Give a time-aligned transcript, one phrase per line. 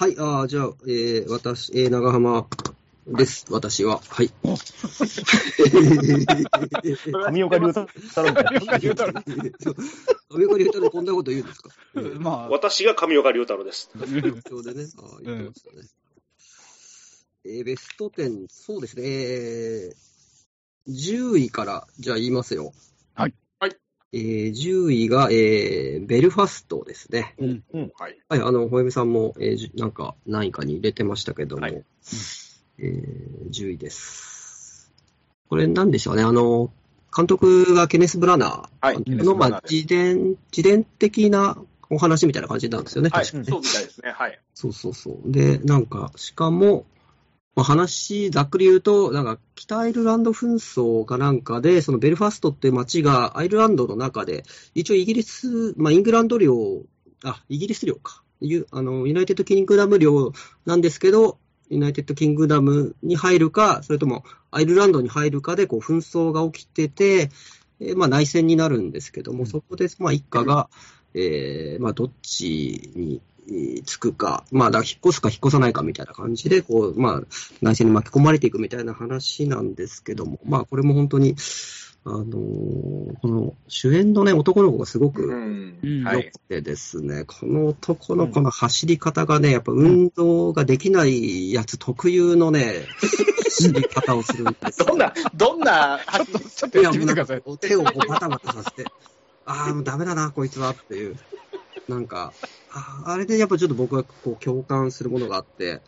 [0.00, 2.46] はい、あーじゃあ、えー、私、えー、長浜
[3.06, 4.00] です、私は。
[4.08, 4.30] はい。
[7.30, 8.50] 上岡龍太郎みたいな。
[8.62, 9.12] 上岡龍太郎
[9.60, 9.76] そう
[10.30, 11.68] 上岡龍太郎こんなこと言うんですか？
[12.18, 13.90] まあ、私が上岡龍太郎です。
[14.48, 15.82] そうでね、あー言ってましたね。
[17.44, 22.72] えーベスト10、そうですね、えー、10位から、じゃあ言いますよ。
[24.12, 24.24] はい。
[24.24, 24.46] はい。
[24.46, 27.34] えー、10位が、えー、ベルファストですね。
[27.38, 27.64] うん。
[27.72, 27.92] うん。
[27.98, 28.18] はい。
[28.28, 31.84] はい、あの、ほえみさんも、えーなんか、何位かに入れてましたけども、はい
[32.78, 34.92] えー10位です。
[35.48, 36.70] これなんでしょうね、あの、
[37.14, 41.58] 監督がケネス・ブラナはいーケネスの、まあ、自伝、自伝的な
[41.90, 43.26] お話みたいな感じなんですよね、はい。
[43.26, 43.66] 確かそうね。
[43.66, 44.12] みたいですね。
[44.12, 44.40] はい。
[44.54, 45.32] そうそうそう。
[45.32, 46.86] で、なんか、しかも、
[47.56, 56.84] まあ、話、ざっくり言うと、なんか、北アイルランド紛争かなんかで、そのベルファストっていう街がアイルランドの中で、一応イギリス、まあ、イングランド領、
[57.24, 58.22] あ、イギリス領か。
[58.40, 60.32] ユあの、ユナイテッドキングダム領
[60.64, 67.30] なんですけど、ユナイテッドキングダムに入るか、それともアイルランドに入るかで、こう、紛争が起きてて、
[67.80, 70.70] えーまあ、内戦になるんですけども、うんそこで、まあ、一家が、
[71.14, 73.29] えーまあ、どっちにえー
[73.84, 77.22] つくか、まあ、だから引っ越すか引っ越さないかみたいな感じで、こう、まあ、
[77.62, 81.36] 内戦に巻き込まれていくみたいな話なんですけども、まあ、これも本当に、
[82.04, 86.04] あのーこの主演のね、男の子がすごうくんうん。
[86.04, 92.86] はい良くてですね、この男の子の走り方がね、やっぱ運動ができないやつ特有のね、
[93.44, 97.42] 走り方をするんですよどんな、どんな、ちょっと、ちょっとやってみてください。
[97.60, 98.90] 手をこうバタバタさせて、
[99.44, 101.16] ああ、もうダメだな、こいつはっていう。
[101.88, 102.34] なんか、
[102.72, 105.82] ああれでやっぱちょっと僕はこう共感するものがあって、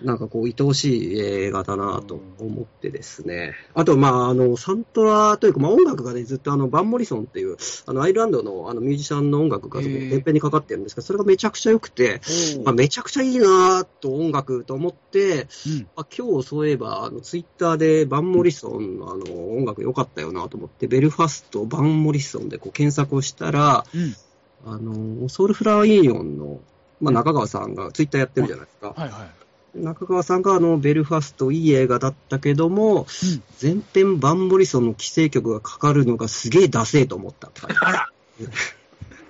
[0.00, 3.54] なんかこう、愛おしい映画だなと思ってですね。
[3.74, 7.56] あと、まあ、あの、サントラというか、まあ、音楽がね、ずっとあの、バン・モリソンっていう、
[7.86, 12.20] あの、アイルランドのあの、ミュージシャンの音楽がそこへー前編にかかってるんですけど、それがめちゃくちゃ良くて、
[12.64, 15.88] まあ、めちゃくちゃいいなと音楽と思って、うん。
[15.94, 24.16] あ今日そういえば、あの、ツイッターでバン・モリソンのあの、音楽良かったよなと思って、ベルファスト、バン・モリソンでこう検索をしたら、うん。
[24.64, 26.60] あの、ソウルフラワーユニオンの、
[27.00, 28.94] まあ、中川さんがツイッターやってるじゃないですか。
[28.96, 29.42] はいはい。
[29.74, 38.08] 中川さんがあの、ベルファストいい映画だったけども、うん前編バン・モリソンの規制曲がかかるのがすげえダセえと思ったって書いてああら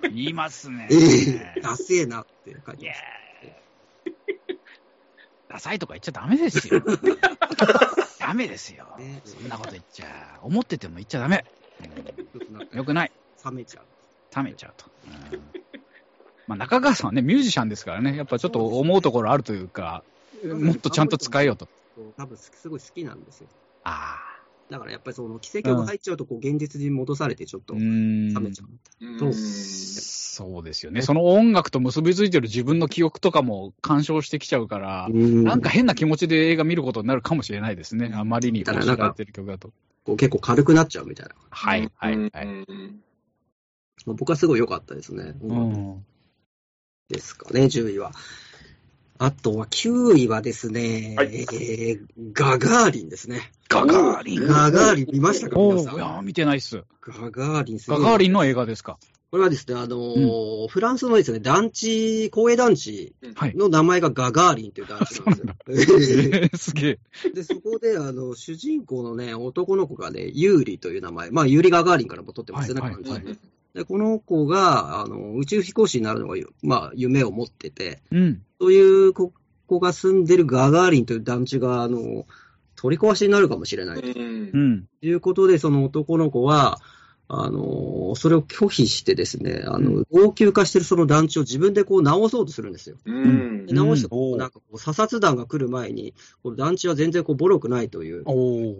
[0.11, 0.89] 言いますね。
[0.91, 0.97] る。
[0.97, 3.03] ええダセえなって書いてます。
[5.49, 6.83] ダサいとか言っちゃダメですよ。
[8.19, 8.87] ダメですよ。
[8.99, 11.45] ねそんなこと言っちゃ、思ってても言っちゃダメ。
[11.79, 13.13] ちょっとなんかよくない。
[13.45, 13.85] 冷めちゃう。
[14.35, 14.87] 冷めちゃうと。
[15.07, 15.53] うん
[16.49, 20.05] まあ、中川さんはね、ミュージシャンですからね、やっぱちょっと思うところあるというか、
[20.45, 21.69] もっとちゃんと使えよと。
[22.17, 23.49] 多分すごい好きなんですよ。
[23.85, 24.19] あ
[24.71, 27.65] だからやっぱりその規制曲入っちゃうとこう現実に戻されてちょっあ。
[27.67, 29.29] とうーん冷めちゃう。
[29.29, 31.03] うそうですよね。
[31.03, 38.13] その音楽と結びついてる自分の記憶とかも干渉してきちゃうから、うんなんか変な気持ちで映画見ることになるかもしれないですね。
[38.15, 39.73] あまりにだからなんか知られてる曲だと。
[40.05, 41.35] こう結構軽くなっちゃうみたいな。
[41.51, 42.67] はい、はい、はい。
[44.07, 45.35] うん僕はすごい良かったですね。
[45.43, 46.05] うん。
[47.09, 48.13] ですかね、10位は。
[49.19, 52.01] あとは9位はですね、はいえー
[52.33, 53.53] ガガーリンですね。
[53.69, 54.47] ガガーリン。
[54.47, 55.95] ガガーリン見ましたかお皆さん？
[55.95, 56.83] ーいやー見てないっす。
[57.01, 58.99] ガガーリンガガーリンの映画ですか？
[59.31, 63.55] これはですね、あのーフランスのですね、団地、公営団地はい。
[63.55, 66.27] の名前がガガーリンっていう団地なんですよ。
[66.43, 66.99] えーすげえ。
[67.33, 73.39] で、そこで、あの、主人公のね、男の子がね、ユーリという名前、まあ、ユーリ・ガガーリンからも取ってますね、はいなんかはい
[73.75, 78.43] で、この子が、あの、宇宙飛行士になるのが、まあ、夢を持ってて、うん。
[78.61, 79.33] そういう子
[79.67, 82.27] 子が住んでるガガーリンという団地が、あの、
[82.77, 84.87] 取り壊しになるかもしれないとうんうん。
[85.01, 86.79] いうことで、その男の子は、
[87.35, 92.97] あの、それを拒否してですね、あの、老朽化してるその団地を自分でこう直そうとするんですよ。
[93.07, 93.65] うん。
[93.65, 94.39] で直して、うん。
[94.39, 96.13] なんかこう、査察団が来る前に、
[96.43, 98.75] この団地は全然こう、ボロくないという、おー。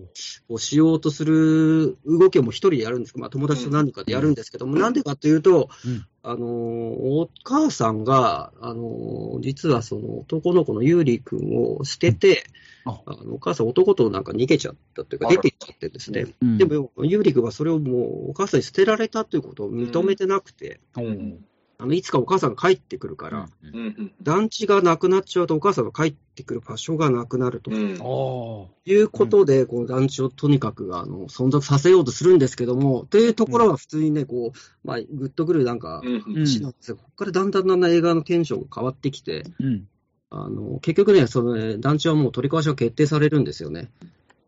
[0.49, 3.15] こうしようとする動きをもう一人でやるんです。
[3.15, 12.45] けど、まあ、友達と何人かでやるんですけども、なんでかというと、うんあのーお母さんが、あのー実はその男の子のユーリ君を捨てて、
[12.85, 13.01] あ。
[13.07, 16.27] あのお母さん男となんか逃げちゃったというか、出て行っちゃってですね。
[16.41, 16.59] うん。
[16.59, 21.37] でも、ユーリ君はそれをもうお母さんに捨てられたということを認めてなくて、おー
[21.83, 27.73] あのいつかお母さんが帰ってくるから、うんうん団地がなくなっちゃうとお母さんが帰ってくる場所がなくなると。
[27.73, 28.91] うん。
[28.91, 39.89] いうことで、この団地をとにかくあの存続させようとするんですけども、というところは普通にね、こう、まあ、グッとくるなんか、うんうん詩なんでここからだんだんだんだん映画のテンションが変わってきて、うん。
[40.31, 43.91] あの、結局ね、そのね、団地はもう取り壊しが決定されるんですよね。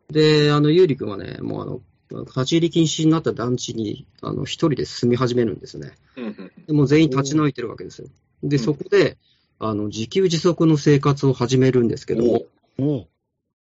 [0.08, 1.80] で、あの、ゆうりくんはね、もうあの、
[2.20, 5.92] 立ち入り禁止になった団地に、あの、一人で住み始めるんですね。
[6.16, 8.08] うんでもう全員立ち退いてるわけですよ。
[8.42, 9.18] で、うんそこで、
[9.58, 12.46] あの、自給自足の生活を始めるんですけども、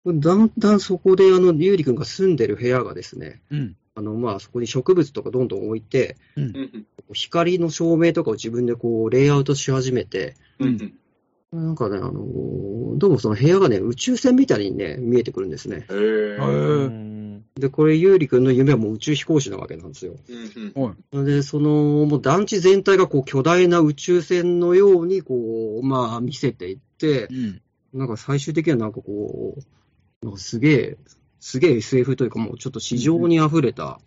[0.06, 3.76] おだんだんそこで、あの、ゆうりくんが住んでる部屋がですね、うん。
[3.96, 6.44] あの、まあ、そこに植物とかどんどん置いて、うん。
[6.44, 10.94] うん光の照明とかを自分でこう、レイアウトし始めて、うんうん
[11.54, 12.14] なんかね、あの、
[12.98, 15.86] どうもその部屋がね、宇宙船みたいにね、見えてくるんですね。
[15.88, 17.23] へへーーうん
[17.56, 20.16] で、これ、ゆうりくんの夢はもう宇宙飛行士なわけなんですよ。
[21.12, 21.26] うん。
[21.26, 27.62] で、その、もう団地全体がこう、巨大な宇宙船のように、こう、まあ、見せていってう、ん。
[27.94, 30.98] なんか最終的にはなんかこう、なんかすげえ、
[31.40, 34.00] すげえ SF というかもうちょっと市場に溢れた、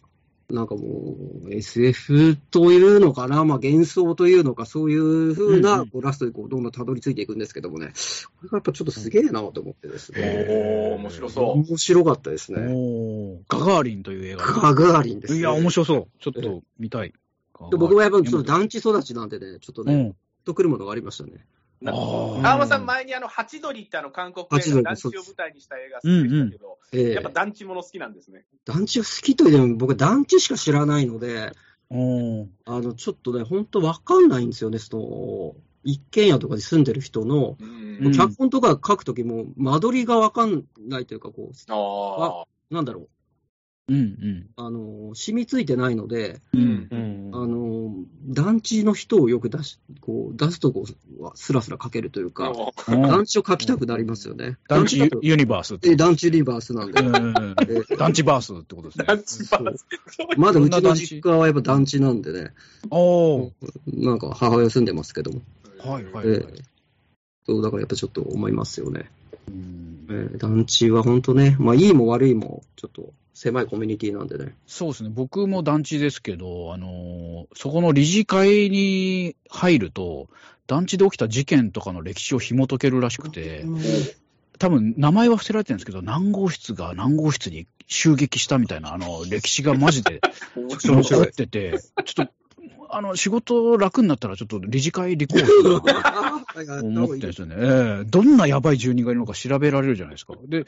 [0.48, 7.92] なんかもう SF というのかな、まあ幻想というのか、そういうふうなんこうラストにこうどんどんたどり着いていくんですけどもね、
[8.36, 10.46] これがやっぱちょっとすげえなと思ってですね。
[10.48, 11.50] おー、面白そう。
[11.58, 12.60] 面白かったですね。
[12.60, 14.44] おーガガーリンという映画。
[14.44, 15.40] ガガーリンですね。
[15.40, 16.06] いや、面白そう。
[16.20, 17.12] ちょっと見たい。
[17.70, 20.16] で僕はやっぱりちょっと団地育ちなんでね、ちょっとね、うん。
[20.44, 21.44] とくるものがありましたね。
[21.80, 22.42] なあー。
[22.42, 27.12] 川間さん、前にあの、ハチドリってあの、韓国映画、団地を舞台にした映画好きでしたけど、ええ。
[27.12, 28.44] やっぱ団地もの好きなんですね。
[28.64, 31.52] 団地が好きというよりも僕は団地しか知らないので、
[31.88, 38.06] あの、ちょっとね、本当わかんないんですよね、その、一軒家とかに住んでる人の、うん。
[38.06, 42.46] うん脚本とか書くときも、間取りがわかんないというか、こああ。
[42.70, 43.08] う、なんだろう、
[43.88, 44.46] うんうん。
[44.56, 46.88] あの、染みついてないので、うん。
[46.90, 47.92] うんあの、
[48.28, 50.84] 団地の人をよく出し、こう、出すとこ
[51.20, 52.52] はスラスラ書けるというか、
[52.88, 54.56] 団地を書きたくなりますよね。
[54.68, 57.00] 団地ユニバースってえ、団地リバースなんで。
[57.00, 59.04] うんえ団地バースってことですね。
[59.06, 59.86] 団地バース
[60.36, 62.50] まだうちの実家はやっぱ団地なんでね、
[62.90, 63.52] おー
[63.86, 65.42] なんか母親住んでますけども。
[65.78, 66.26] はいはいはい。
[66.26, 66.62] ええ
[67.46, 69.10] そう、だからやっぱちょっと思いますよね。
[69.48, 74.56] うんええ団地は本当ね、まあいいも悪いも、ちょっと狭いコミュニティなんでね。
[74.66, 75.10] そうですね。
[75.12, 80.28] 僕も団地ですけど、あのーそこの理事会に入ると、
[80.66, 83.66] 団地で起きた事件とかの歴史を紐解けるらしくて、
[84.58, 90.22] 多分名前は伏せられてるんですけど、何号室が何号室に襲撃したみたいな、あの、歴史がマジで
[90.56, 91.28] 面残白い。
[91.28, 92.32] ってて、ちょっと、
[92.88, 95.82] あの、仕事楽になったら、ちょっと理事会立候補と
[96.82, 97.54] 思ってるんですよね。
[97.58, 100.32] ええどんなやばい住人がいるのか調べられるじゃないですか。
[100.48, 100.64] で、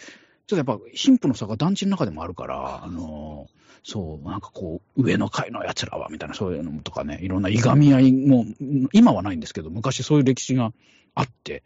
[0.49, 3.49] ちょっとやっぱ貧富の差が団地の中でもあるから、あの、
[3.85, 8.47] そう、なんかこう、上の階の奴らは、みたいな、そういうのとかね、いろんないがみ合いも、
[8.93, 10.73] 今はないんですけど、昔そういう歴史が
[11.15, 11.63] あって、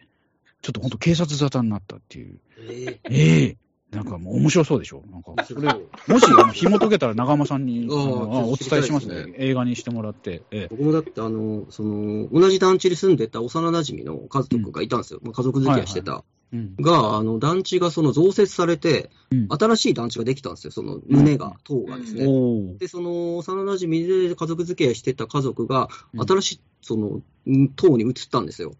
[0.62, 2.40] ちょっと本当警察沙汰になったっていう。
[2.68, 3.56] えええ
[3.92, 5.04] なんかもう面白そうでしょ？
[5.12, 9.32] なんか、それもし、あの、紐解けたら長間さんに、お伝えします知りたいです。
[9.32, 10.42] ね映画にしてもらって。
[10.50, 15.20] ええ僕もだって、あの、その、同じ団地に住んでた幼馴染の家族がいたんですよ。
[15.22, 16.24] まあ家族付き合いしてた。
[16.52, 16.76] うん。
[16.76, 20.70] が、あの、団地がその増設されて、うん新しい団地ができたんですよ。
[20.70, 22.26] その、胸が、塔がですね。
[22.78, 28.74] で、その、幼馴染で家族付き合いしてた家族が、うん新しい、その、ん塔に移ったんですよ。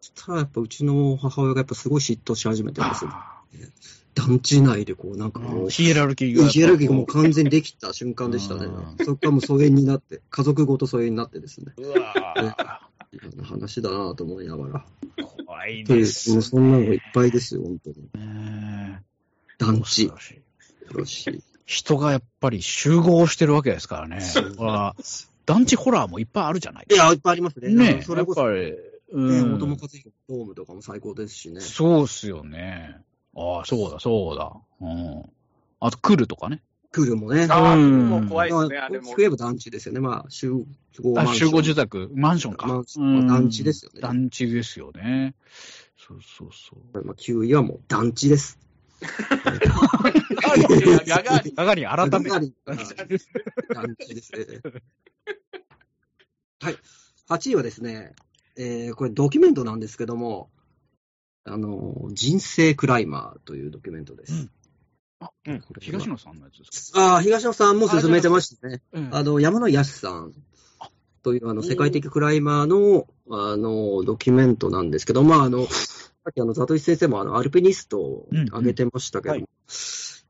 [0.00, 3.10] そしたらやっぱうちの母親がやっぱすごい嫉妬し始めてですね。
[3.12, 3.42] あ
[4.14, 6.48] 団地内でこう、なんかこう、ーヒエラルキーが。
[6.48, 9.04] ヒエラルキーがもう完全にできた瞬間でしたねう。
[9.04, 11.74] そこからもう疎遠になって、家族ごと疎遠になってですね。
[11.76, 12.14] うわ
[13.36, 14.86] な話だなと思いながら。
[15.16, 16.42] ー怖いという、もうです。
[16.42, 17.96] そんなのがいっぱいですよ、本当に。
[18.14, 19.02] ね
[19.58, 20.06] 団地。
[20.06, 20.14] よ
[20.92, 21.42] ろしい。
[21.64, 24.20] 人がやっぱり集合してるわけですからね。
[25.44, 27.68] 団地ホラーもいっぱいあるじゃないいや、いっぱいありますね。
[27.68, 28.78] ねそれこそ、やっぱり、ね、
[29.12, 31.60] うん大友克彦のドームとかも最高ですしね。
[31.60, 33.00] そうっすよね。
[33.36, 34.52] ああ、そうだ、そうだ。
[34.80, 35.30] うん。
[35.80, 36.62] あと、来るとかね。
[36.96, 37.46] クールもね。
[37.50, 39.14] ああ、うんもう怖いですね、まああれも。
[39.14, 40.00] 増えば団地ですよね。
[40.00, 40.64] まあ、集合
[41.14, 42.66] マンションあ集合住宅、マンションか。
[42.66, 45.34] マンション団地ですよね団地ですよね。
[45.98, 47.04] そうそうそう。
[47.04, 48.58] まあ、9位はもう団地です。
[51.04, 51.52] やがり。
[51.54, 54.60] ガガリン改めガガリン団団地ですね。
[56.62, 56.78] はい。
[57.28, 58.14] 8位はですね、
[58.56, 60.48] えー、これドキュメントなんですけども、
[61.44, 64.32] あの、人生クライマーというドキュメントです。
[64.32, 64.50] うん
[65.20, 65.60] あうん。
[65.60, 67.14] これは東野さんのやつですか？
[67.14, 68.82] ああ、東野さんも進めてましたね。
[68.92, 69.08] うん。
[69.14, 70.32] あの、山野康さん。
[71.22, 79.48] という、あの、世界的クライマーの、あの、ドキュメントなんですけど、まあ、あの、さっきあの、里石先生もあの、アルピニストを挙げてましたけど、うんうん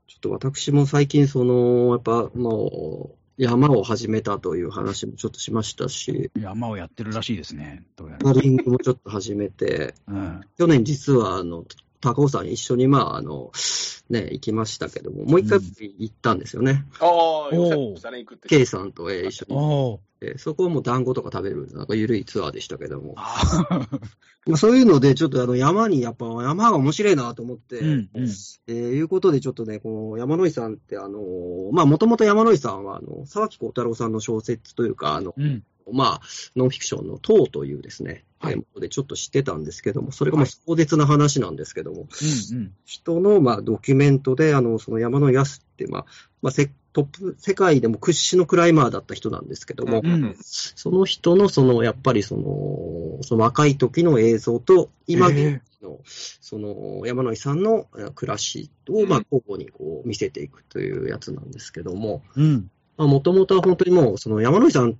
[0.08, 7.84] ちょっと私も最近、その、やっぱ、もう、山を始めたという話もちょっとしましたし、山をやってるらしいですね。
[7.96, 8.18] どうやら。
[8.20, 10.40] パドリングもちょっと始めて、うん。
[10.56, 11.66] 去年実は、あの、
[12.00, 13.52] 高尾山一緒に、まあ、あの、
[14.08, 15.58] ね、行きましたけども、もう一回
[15.98, 16.84] 行ったんですよね。
[17.00, 17.08] ああ、
[17.52, 18.48] おっしゃ行くって。
[18.48, 23.14] K さんとえー一緒におーえーそこはもう団子とか食べる、なんか緩いツアーでしたけども。
[23.16, 23.88] あ
[24.46, 28.28] まあ、そういうので、ちょっとあの山に、やっぱ山が面白いなと思って、ーうんうん。
[28.68, 35.64] えーいうことでちょっとね、この山野井さんって、あのーまあ、もともと山野井さんは、あの、沢木幸太郎さんの小説というか、あの、うん。
[35.92, 36.20] まあ、
[36.56, 38.56] ノンフィクションの塔というですね、はい。
[38.56, 42.02] ものでちょっと知ってたんですけども、それがまあ壮絶な話なんですけども、
[42.52, 42.72] うんうん。
[42.84, 46.04] 人のまあドキュメントで、あの、その山野康って、まあ、
[46.42, 50.36] まあ、せトップ、世界でも屈指のクライマーだった人なんですけども、うん。
[50.40, 62.22] その人の、その、やっぱりその、その若い時の映像と、今現在の、その、山野井さんのえ暮らしを、まあ、交互にこう、見せていくというやつなんですけども、
[62.96, 64.96] もともとは本当にもう、その山野井さん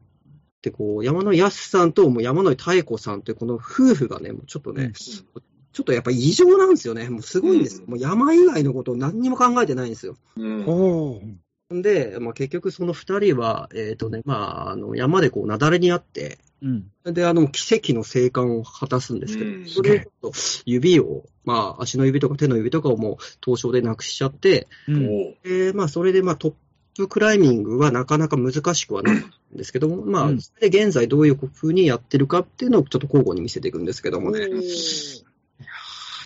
[0.57, 7.11] ってこう、山野井康さんともう山野井妙子さんというこの夫婦がね、もうちょっとね、うんちょっとやっぱ異常なんですよね。
[7.11, 7.85] もうすごいんですよ。
[7.85, 10.17] うんもう山以外のことを何にも考えてないんですよ。
[10.35, 11.83] うん。
[11.83, 17.13] で、まあ、結局その二人は、えっ、とね、まあ、あの山でこう、雪崩にあって、うん。
[17.13, 25.77] で、あの、奇跡の生還を果たすんですけど、うんそれでちょっと指を、まあ、足の指とか手の指とかをもう、凍傷でなくしちゃって、うん。
[25.77, 26.55] まあ、それで、まあ、トッ
[26.97, 34.41] プクライミングはなかなか難しくはないんですけども、まあ、うんそれで現在どういう風にやってるかっていうのをちょっと交互に見せていくんですけどもね。
[34.41, 34.61] いやー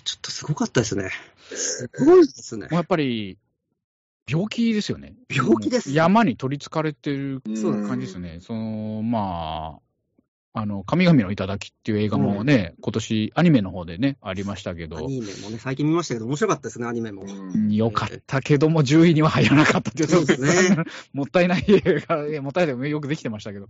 [0.03, 1.11] ちょっとすごかったですね。
[1.53, 2.67] すごいですね。
[2.71, 3.37] やっぱり、
[4.27, 5.15] 病気ですよね。
[5.29, 8.39] 病気です山に取りつかれてる感じですよね。
[8.41, 9.90] その、まあ、
[10.53, 17.23] あの、神々の頂っていう映画もね、今年アニメの方でね、ありましたけアど、ニメもね、最近見ましたけど、面白かったですね、アニメも。
[17.23, 20.09] うんよかったけども、10位には入らなかったっていう。
[20.09, 20.83] そうですね。
[21.13, 23.67] もったいない映画、もったいないよくできてましたけど、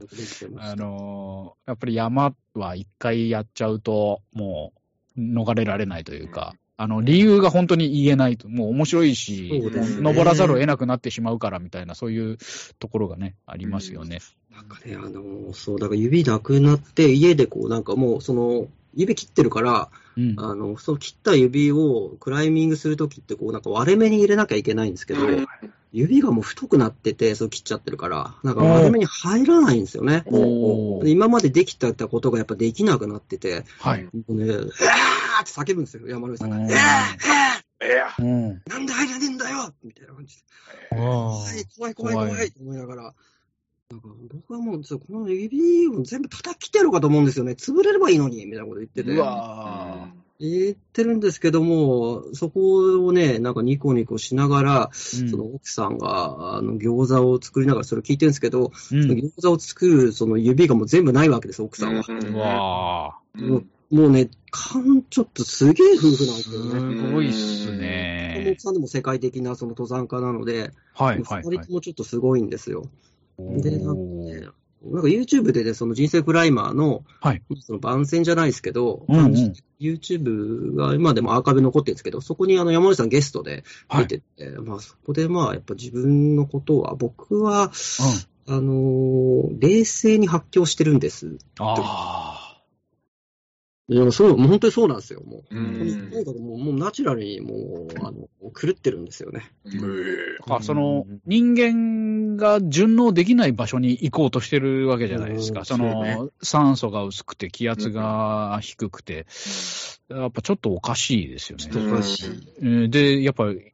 [0.58, 4.74] あのーやっぱり山は一回やっちゃうと、も
[5.16, 10.02] う逃れられないというか、あの、理由が本当に言えないと、もう面白いし、ね。
[10.02, 12.38] 登らざるを得なくなってしまうからみたいな、そういう
[12.80, 14.20] ところがね、ありますよね。
[14.54, 20.36] なんかね、あの、そう、だから指なくなって、家でこう、なんかもう、その、指切ってるから、うん。
[20.38, 25.48] あの、その切った指をクライミングするときって、こう、なんか割れ目に入れなきゃいけないんですけど、うん
[25.94, 30.24] 指がもう太くなってて、そう切っちゃってるから、なんか割れ目に入らないんですよね。
[31.06, 34.04] 今までできてたことがやっぱできなくなってて、はい。
[34.06, 34.70] もうね、うわーっ
[35.44, 36.58] て叫ぶんですよ、山野井さんが。
[36.58, 36.78] うんえー、え
[37.82, 38.52] ええやうん。
[38.52, 40.44] ー、なんで入らねえんだよみたいな感じで。
[40.96, 43.14] 怖い怖い怖い怖いと思いながら、
[43.92, 47.54] 僕はもう、この指を全部叩き切ってやろうかと思うんですよね。
[47.54, 49.12] 潰れればいいのに、みたいなこと言ってて。
[49.12, 59.00] うわ言ってるんですけども、そこをね、なんかニコニコしながら、ーその奥さんが、あの、餃子を作りながらそれを聞いてるんですけど、うん。
[59.12, 62.04] 餃子を作るその指がもう全部ないわけです、奥さんは。
[62.08, 67.08] うわうんもうもうね、感ちょっとすげえ夫婦なんですよね。
[67.08, 68.62] すごいっすこのね奥。
[68.62, 71.74] さんでも世界的なその登山家なので、はいはいはい二人と。
[71.74, 72.86] もちょっとすごいんですよ。
[73.62, 74.48] で、なんかね、
[74.84, 77.42] なんか YouTube でね、その人生クライマーの、はい。
[77.60, 79.54] その番宣じゃないですけど、うんうん。
[79.80, 84.08] YouTube が今でもアーカイブ残ってるんですけど、そこにあの山内さんゲストではい。
[84.08, 87.72] 出てて、まあそこでまあやっぱ自分のことは、僕は、
[88.48, 91.38] あのー冷静に発狂してるんです。
[91.60, 92.41] あ
[93.92, 95.22] いやそう、もう本当にそうなんですよ。
[95.22, 95.56] もう。
[95.56, 99.52] うんとにかくもうもうナチュラルにもう、あの、狂ってるんですよね。
[100.48, 100.56] あ。
[100.56, 105.60] あ、その、人間が順応できない場所に行こうとしてるわけじゃないですか。
[105.60, 109.26] うんその、酸素が薄くて気圧が低くて、
[110.08, 111.68] やっぱちょっとおかしいですよね
[112.88, 113.74] で、やっぱり、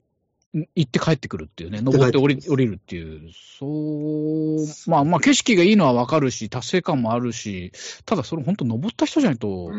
[0.53, 7.71] 行って帰ってくるっていうね、登って降り降りるっていう、そう、まあまあ景色がいいのはわかるし、達成感もあるし、
[8.05, 9.69] ただそれ本当登った人じゃないと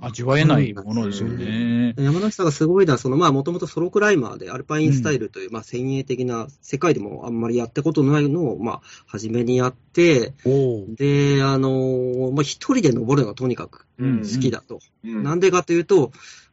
[0.00, 1.94] 味わえないものですよね。
[1.96, 14.80] 山崎さんがすごいのは、そのまあもともとソロクライマーでアルパインスタイルという、まあ先鋭的な、世界でもあんまりやったことないのを、まあ初めにやって、おで、あの、まあ一人で登るのがとにかくうん好きだと。
[15.04, 15.22] うん。
[15.22, 16.10] なんでかというと、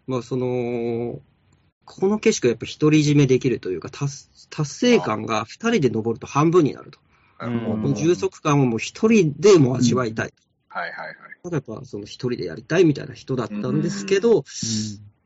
[0.08, 1.20] まあその、
[1.86, 7.00] この景色をやっぱ独り占めできるというか、達達成感が二人で登ると半分になると。
[7.94, 10.34] 充足感をもう一人でも味わいたい。
[10.68, 11.15] はいはいはい。
[11.44, 14.44] ただやっぱその一人でやりたいみたいな人だったんですけど、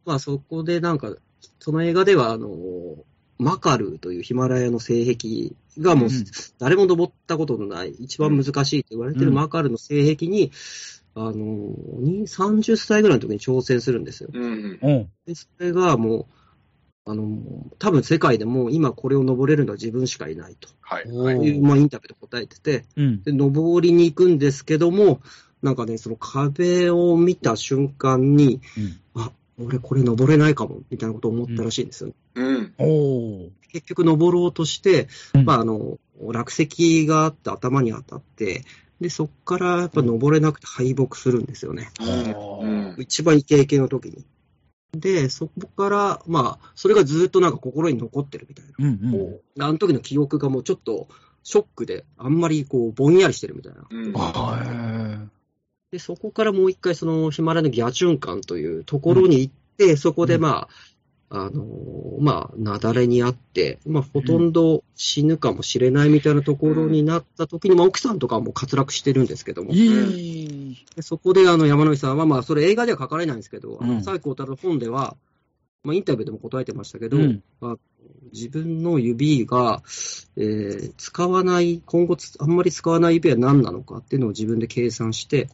[0.05, 1.13] まあそこでなんか、
[1.59, 2.49] その映画ではあの、
[3.37, 6.25] マカルーというヒマラヤの性癖がもううん
[6.57, 10.51] 誰も登ったことのない、一番難しいと言われてるうんマカルーの性癖に、
[11.15, 14.29] あの、に30歳ぐらいの時に挑戦するんですよ。
[14.33, 15.09] うん。
[15.25, 16.25] でそれがもう、
[17.09, 17.39] あの、
[17.79, 21.05] 多分世界でも今これを登れるのは自分しかいないとはい。
[21.05, 21.49] い。
[21.49, 23.23] いう、まあインタビューで答えてて、うん。
[23.23, 25.19] で、登りに行くんですけども、
[25.63, 28.61] なんかね、その壁を見た瞬間に、
[29.15, 32.13] うんあ、俺これ登れないかも、みたいなことを思ったらしいんですよ。
[32.35, 32.73] うん。
[32.77, 38.65] おう結局登ろうとして、うんまああの、落石があって頭に当たって、
[39.01, 41.89] で、そっからやっぱ登れなくて敗北するんですよね。
[41.99, 42.95] うん。
[42.99, 44.25] 一番イケイケの時に。
[44.93, 48.73] で、そこから、まあ、それがずっとなんか心に残ってるみたいな。
[48.79, 49.63] うんうん。
[49.63, 51.07] あの時の記憶がもうちょっと
[51.43, 53.85] ショックで、あんまりこう、ぼんやりしてるみたいな。
[53.89, 54.13] うん。
[54.15, 55.29] あ
[55.91, 60.69] で、そこからもう一回そのヒマラヤのギャチュンカンというところに行って、そこでまあ、
[61.31, 70.58] あのーまあ、雪崩にあって、まあ、ほとんど死ぬかもしれないみたいなところになった時に、まあ、奥さんとかはもう滑落してるんですけども、いい。
[70.95, 73.97] でそこであの山野井さんは、まあ、それ映画では書かれないんですけど、あうん。
[73.97, 75.15] の蔡光太郎の本では、
[75.83, 77.43] まあ、インタビューでも答えてましたけど、うん。
[77.61, 77.77] まあ
[78.31, 79.81] 自分の指が、
[80.37, 85.49] えー使わない、今後つあんまり使わない指は何なのかっていうのを自分で計算して。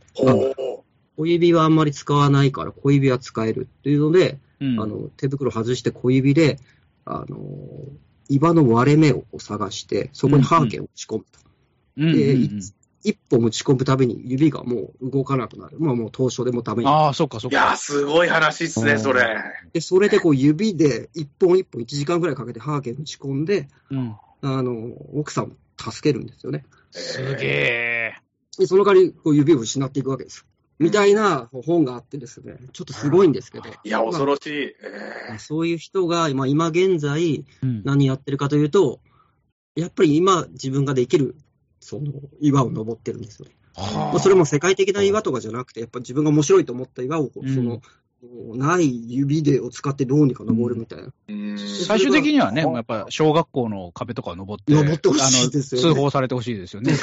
[1.18, 4.80] 小指はあんまり使わないから小指は使えるっていうので、うん。
[4.80, 6.60] あの手袋外して小指で、
[7.06, 7.38] あの
[8.28, 11.40] 岩の割れ目を探して、そこにハーケンを打ち込むと。
[11.98, 12.10] うん。
[12.10, 12.16] うん。
[12.18, 12.62] でうん
[13.06, 15.78] 一本打ち込むたびに指がもう動かなくなる。
[15.80, 17.56] まあもう凍傷でもダメああ、そっかそっか。
[17.56, 19.44] いやー、すごい話っすね、それ。
[19.74, 24.16] で、それでこう指で一本一本1時間ぐらいかけてハーケン打ち込んで、うん。
[24.42, 24.74] あの、
[25.14, 26.66] 奥さんを助けるんですよね。
[26.92, 28.16] すげえ。
[28.58, 30.46] で、その代わりこう指を失っていくわけですよ。
[30.80, 33.70] みたいな本があってですね、ちょっとすごいんですけど。
[33.84, 34.52] いや、恐ろしい。
[34.52, 34.76] え
[35.30, 39.00] まあそういう人が、まあ、今現在うん何やってるかというと、
[39.76, 41.36] やっぱり今自分ができる、
[41.80, 43.56] その岩を登ってるんですよね。
[43.76, 47.82] はあまあ、それも世界的な岩とかじゃなくて、やっぱ自分が面白いと思った岩を、うんその、
[48.56, 51.12] ない指でを使ってどうにか登るみたいな。
[51.28, 56.94] ー最終的にはね、もうやっぱ小学校の壁とか登って、登ってほしいですよね通報されてほしいですよね。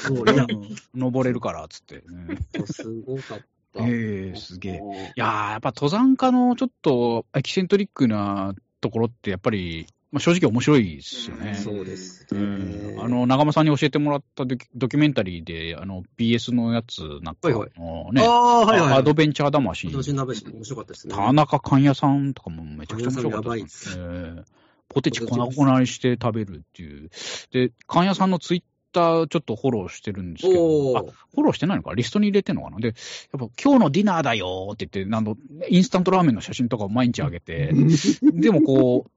[0.94, 2.02] 登れるから、つって。
[2.06, 3.38] うんすごかっ
[3.74, 3.86] た。
[3.86, 4.72] ええすげえ。
[4.74, 4.78] い
[5.16, 11.54] やー、やっぱ登山家のちょっとエキセントリックなところって、やっぱり、まあ、正直面白いですよね。
[11.54, 12.96] そうですうね。
[12.96, 18.92] ん、あの、長間さんに教えてもらったドキドキュメンタリーで、あの、BS のやつなんか、はいはいのね、ああ、はいはい。
[18.92, 19.88] アドベンチャー魂。
[19.88, 21.14] 私鍋し面白かったですね。
[21.14, 24.04] 田中勘屋さんとかもめちゃくちゃ面白かったです、ね。
[24.06, 27.08] ええポテチ粉々にして食べるっていう。
[27.50, 31.02] で、勘屋さんのツイッターちょっとフォローしてるんですけど、あ。
[31.34, 31.94] フォローしてないのか？
[31.94, 32.78] リストに入れてんのかな？
[32.78, 32.94] で、やっ
[33.32, 35.36] ぱ今日のディナーだよって言って、なんの、
[35.70, 37.72] インスタントラーメンの写真とかを毎日上げて、
[38.22, 39.10] でもこう、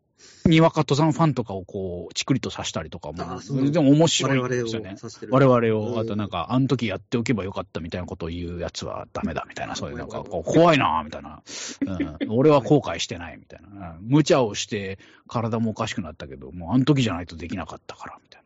[0.45, 3.39] にわか登山ファンとかをこう、チクリと刺したりとかも
[3.71, 4.95] でも面我白いですよね。
[5.29, 11.41] 我々を、うんあとなんか、あの時やっておけばよかったみたいなことを言うやつはダメだみたいな、そういうなんか、怖いなみたいな、
[11.81, 12.17] うん。
[12.29, 13.67] 俺は後悔してないみたいな。
[13.67, 18.41] うん無茶をして体もおかしくなったけど、もうあの時じゃないとできなかったから、みたい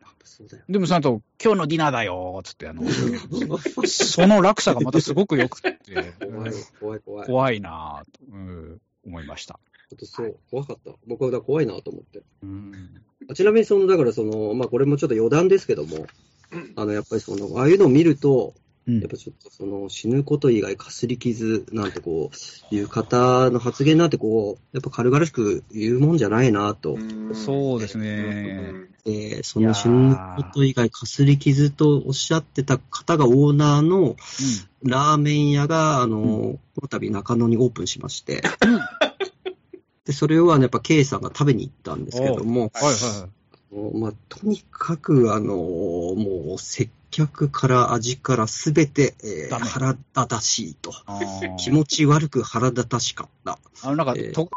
[0.68, 2.82] でもその後、今日のディナーだよつって、あの、
[3.86, 5.78] その落差がまたすごく良くて、
[6.20, 7.26] 怖い、怖い、怖い。
[7.26, 9.60] 怖いなぁと、うん、思いました。
[9.90, 10.92] ちょっとそう、怖かった。
[11.06, 12.22] 僕はだ怖いなと思って。
[12.42, 12.72] うん
[13.28, 16.06] あちなみに、その、だからその、まあ、これもちょっと余談ですけども、
[16.52, 18.54] うんあの、やっぱりその、ああいうのを見ると、
[18.86, 22.30] うんやっぱちょっとその、死ぬこと以外かすり傷なんてこ
[22.70, 26.96] う、いう方の発言なんてこう、やっぱ軽々しく言うもんじゃないなと。
[27.34, 28.72] そうですうね。
[28.72, 34.16] んで、その死ぬこと以外かすり傷とおっしゃってた方がオーナーの
[34.82, 36.22] ラーメン屋が、あの、う
[36.74, 38.42] この度中野にオープンしまして、
[40.04, 43.40] で、それをあのやっぱ K さんが食べに行ったんですけども、はいはい
[43.98, 50.92] まあ、とにかく、あの、もう、接客から味からすべて、えー腹立たしいと。
[51.56, 53.58] 気持ち悪く腹立たしかった。
[53.82, 54.48] あの、なんか、えーと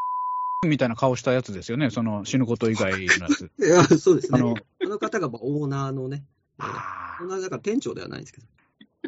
[0.65, 1.89] みたいな顔したやつですよね。
[1.89, 3.51] その死ぬこと以外のやつ。
[3.59, 4.39] いや、そうですね。
[4.39, 6.23] あのあの方がまあオーナーのね、
[6.57, 8.47] オーナーだから店長ではないんですけど、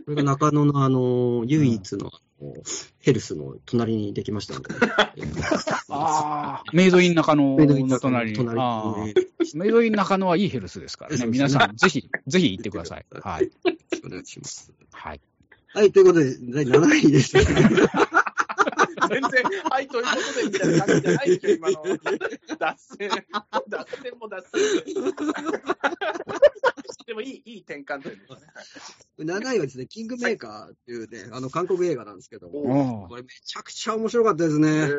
[0.05, 2.53] これが中野のあの、唯一の、あの
[2.99, 4.75] ヘルスの隣にできましたので、
[5.15, 6.75] え ーあー。
[6.75, 8.37] メイドイン中野メイドインの中野隣に。
[8.37, 13.05] 隣あにねーメイドイン中野はいいヘルスですからね皆さん、ぜひ、ぜひ行ってください。
[13.09, 13.49] はい。。
[14.05, 14.71] お願いします。
[14.91, 15.21] はい。
[15.73, 17.35] はい、ということで、第7位です。
[19.07, 21.83] 全然、はい、ということで、みたいな感じじゃないですよ、今の。
[22.57, 23.09] 脱線。
[23.67, 24.61] 脱線も脱線。
[27.05, 28.41] でもいい、いい転換というかね。
[29.19, 34.69] 7位はですね、キングメーカーっていうね、あの、韓国映画なんですけどおも、おこれめちゃくちゃ面白かったですね。
[34.69, 34.89] へ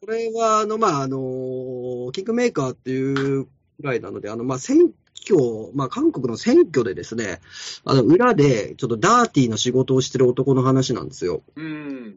[0.00, 3.48] これは、あの、まあ、あの、キングメーカーっていう
[3.80, 4.92] くらいなので、あの、まあ、選
[5.24, 7.40] 挙、まあ、韓国の選挙でですね、
[7.84, 11.42] あの、裏で、ちょっとダーティーな仕事をしてる男の話なんですよ。
[11.56, 12.16] ーうん。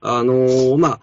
[0.00, 1.00] あの、まあ、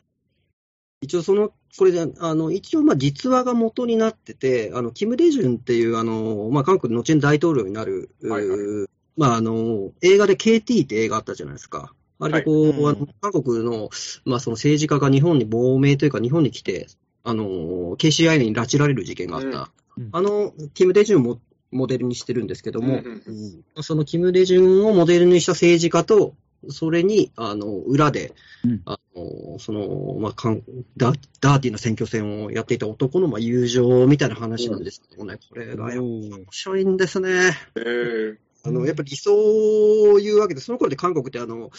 [1.01, 11.93] 一応その、これで、あの、一応、まあ、実話が元になってて、あの、キム・デジュンっていう、あの、まあ、韓国の後に大統領になる、はいはうーまあ、あの、映画で KT って映画あったじゃないですか。
[12.19, 13.89] あれでこう、はいうん韓国の、
[14.25, 16.87] まあ、その政治家が日本に亡命というか、日本に来て、
[17.23, 19.69] あの、KCI に拉致られる事件があった。
[19.97, 20.09] うん。
[20.11, 21.39] あの、キム・デジュンを
[21.71, 26.35] モデルにしてるんですけども、うんうんそのキム・デジュンをモデルにした政治家と、
[26.69, 28.81] それに、あの、裏で、うん。
[28.85, 30.61] あの、その、まあ、かん
[30.95, 37.57] ダ、ダーティーな選挙戦をやっていた男の、まあ、友情みたいな話なんですけどね、これがやっぱ面白いんですね。
[37.75, 38.37] えー。
[38.63, 41.71] あの、やっぱり理想を言うわけで、その頃で韓国ってあの、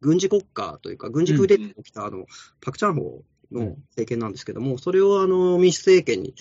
[0.00, 2.24] 軍事国家というか、軍事クーデターが起きたあの、
[2.60, 6.34] パクチャンホの政権なんですけども、それをあの、民主政権に、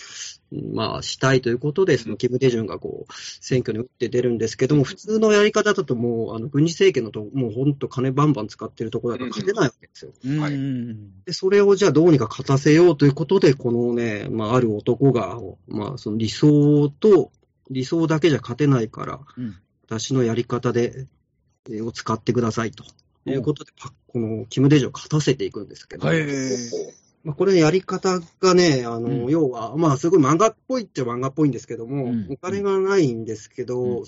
[0.74, 10.14] まあ、したいということで、そのキム・デジュンがこう、選挙に打って出るんですけども、普通のやり方だともう、あの、軍事政権のと、もう本当金バンバン使ってるところだと勝てないわけですよ。
[10.42, 10.54] はい。
[10.54, 17.32] うんで、それをじゃあどうにか勝たせようということで、このね、まあ、ある男が、まあ、その理想と、
[17.70, 19.56] 理想だけじゃ勝てないから、うん。
[19.86, 22.84] 私のやり方で、えーを使ってくださいと。
[23.30, 26.26] いうことで、パこのキム・デジを勝たせていくんですけど、はい。
[27.24, 29.30] まあ、これのやり方がね、あの、うん。
[29.30, 32.28] 要は、まあ、すごい漫画っぽいっちゃ漫画っぽいんですけども、うん。
[32.30, 34.04] お金がないんですけど、うん。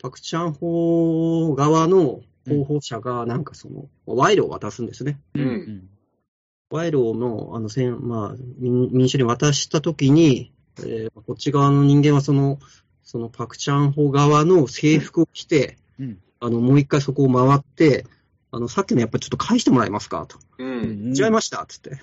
[0.00, 5.20] パクチャンホ側の候補者が、なんかその、賄賂を渡すんですね。
[5.34, 5.42] うん。
[5.42, 5.88] うん。
[6.70, 12.58] 賄賂の、あの、せんまあ、民民主に渡したときに、えーこっち側の人間はその、
[13.02, 18.04] そのパクチャンホ側の制服を着て、うんあの、もう一回そこを回って、
[18.50, 20.26] あの、さっきのやっぱりちょっと返してもらえますか？
[20.26, 20.38] と。
[20.58, 20.64] う。
[20.64, 21.62] うんん違いました？
[21.62, 22.02] っつって。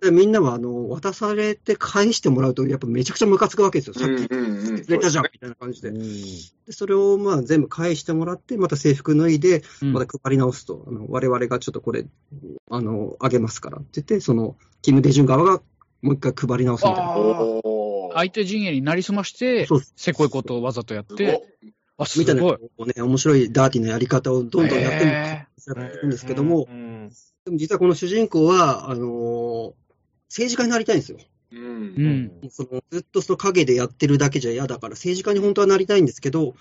[0.00, 3.94] で、みんなは、あの、渡されて返してもらうと、やっぱめちゃくちゃムカつくわけですよ。
[3.94, 5.98] さっきうんうんうんくれたじゃん、みたいな感じおで。
[5.98, 12.06] ーで、それを、まあ、全部返してもらって、また制服脱いで、うんまた配り直すと、あの、我々がちょっとこれ、
[12.70, 15.60] あの、あげますからって言って、その、キム・デジュン側が
[16.00, 17.12] もう一回配り直すみたいな。
[17.12, 21.42] あおー相手陣営になりすまして、せこいことをわざとやって、
[22.02, 25.46] あ、すみたいな、ね、面白いダーティーなやり方をどんどんやって
[26.02, 27.10] るんですけども、うん
[27.44, 29.72] でも実はこの主人公は、あのー
[30.32, 31.18] 政治家になりたいんですよ。
[31.52, 31.56] う。
[31.56, 31.84] うん
[32.44, 32.50] ん。
[32.50, 36.54] そのずっとその影でやってるだけじゃ嫌だから、政治家に本当はなりたいんですけど、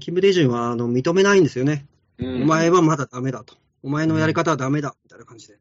[0.00, 1.86] キム・デジュンはあの認めないんですよね。
[2.20, 3.54] おお前はまだダメだと。
[3.84, 5.58] お前のやり方はダメだ、みたいな感じで。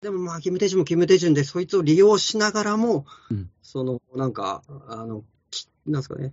[0.00, 6.32] でもまあ、キム・デジュンもキム・デジュンで、そいつを利用しながらも、うんその、なんか、あの、きなんですかね、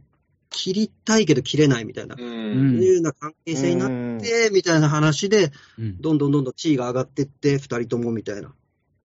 [0.54, 2.22] 切りたいけど切れないみたいな、う。
[2.22, 8.54] うんんいうような関係性になって、みたいな話で、うんどんどんどんどん地位が上がってって、二人ともみたいな。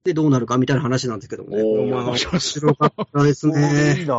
[0.04, 1.64] で、どうなるかみたいな話なんですけどもね。
[1.64, 4.06] 面白かったですいいね。
[4.06, 4.16] な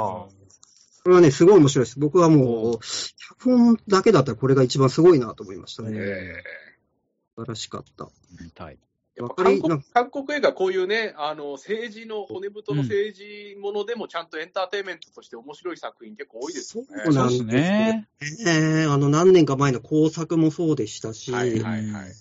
[1.03, 1.99] これはね、すごい面白いです。
[1.99, 5.91] 僕はもう、脚本だけだったらこれが一番すごいなと思いましたね。
[5.95, 6.35] え
[7.37, 8.09] 素晴らしかった。
[8.43, 8.79] 見たい。
[9.17, 16.89] ーやっぱ韓国韓国映画、こういうね、あの政治の、骨太の政治ものでも、ちゃんとエンターテインメントとして面白い作品、結構多いですよね。
[17.05, 18.09] そうなんですね。
[18.47, 22.13] ええあの、何年か前の工作もそうでしたし、はいはいはい。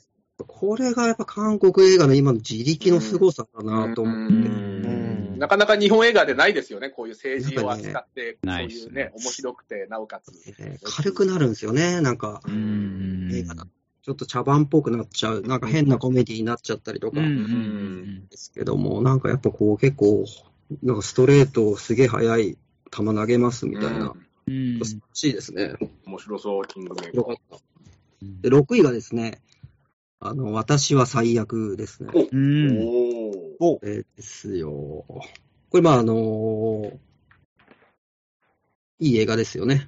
[0.48, 4.34] これがやっぱ韓国映画の今の自力の凄さだなと思って。
[4.34, 10.32] うんうんなかなか日本映画でないですよね、こういう政治を扱って、そうないですねいうね、面白くて、なおかつ。
[10.60, 12.42] えー軽くなるんですよね、なんか。
[12.46, 13.66] 映画だ
[14.02, 15.42] ちょっと茶番っぽくなっちゃう。
[15.42, 17.20] なんか変なコメディになっちゃったりとか
[18.30, 20.26] ですけども、なんかやっぱこう結構、
[20.84, 22.58] なんかストレートすげえ速い
[22.92, 23.90] 球投げますみたいな。
[23.90, 24.20] うんうん
[24.84, 25.76] 素晴らしいですね。
[26.08, 27.58] 面白そう、キングメイカーよかった。
[28.42, 29.42] で、6位がですね、
[30.20, 32.10] あの、私は最悪ですね。
[32.32, 32.78] うん。
[32.80, 34.72] おーおえーですよ。
[34.72, 35.28] こ
[35.76, 36.98] れ、まあ、あのー
[39.02, 39.88] いい映画ですよね。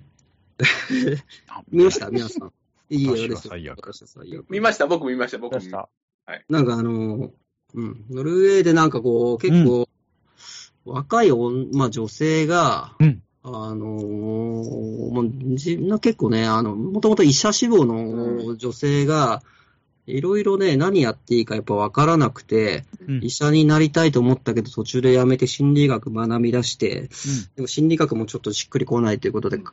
[1.71, 2.09] 見ました？
[2.11, 2.53] 皆さん。
[2.91, 3.75] いい映画ですよ。
[3.77, 4.45] 私は最悪。
[4.49, 5.89] 見ました、僕見ました、僕見ました。
[6.25, 6.41] た。
[6.49, 7.31] なんかあのー
[7.73, 9.87] うん、ノルウェーでなんかこう、結構、
[10.83, 13.23] 若い女、まあ女性が、うん。
[13.43, 19.41] あのーまあじな結構ね、あの、もともと医者志望の女性が、
[20.07, 23.23] いろいろね、何やっていいかやっぱわからなくて、うん。
[23.23, 27.09] 医者になりたいと思ったけど途中でやめて心理学学び出して、
[27.55, 29.63] でも心理学もちょっとしっくりこないということで、うん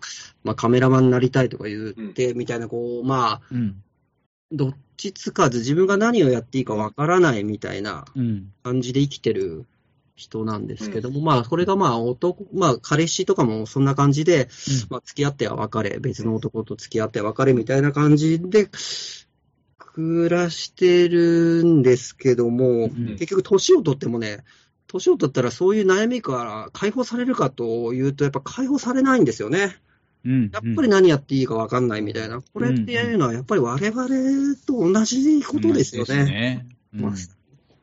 [0.44, 3.82] まあカメラマンになりたいとか言って、みたいな、こう、まあ、うん。
[4.50, 8.52] どっちつかず自分が何をやっていいかわからないみたいなうん。
[8.62, 9.66] 感じで生きてる
[10.18, 14.48] 人なんですけども、まあ、これがまあ男、まあ、彼氏とかもそんな感じで、
[14.90, 18.68] まあ、付き合っては別れ、別の男と付き合っては別れみたいな感じで、
[19.98, 24.44] 暮らしてるんですけども、ん結局年を取ってもね、
[24.86, 29.76] 年を取ったらそういう悩みから解放されるかというと、やっぱ解放されないんですよね。
[30.24, 30.50] うん。
[30.52, 32.40] やっぱり何やっていいか分かんないみたいな。
[32.40, 36.64] これっていうのは、やっぱり我々と同じことですよね。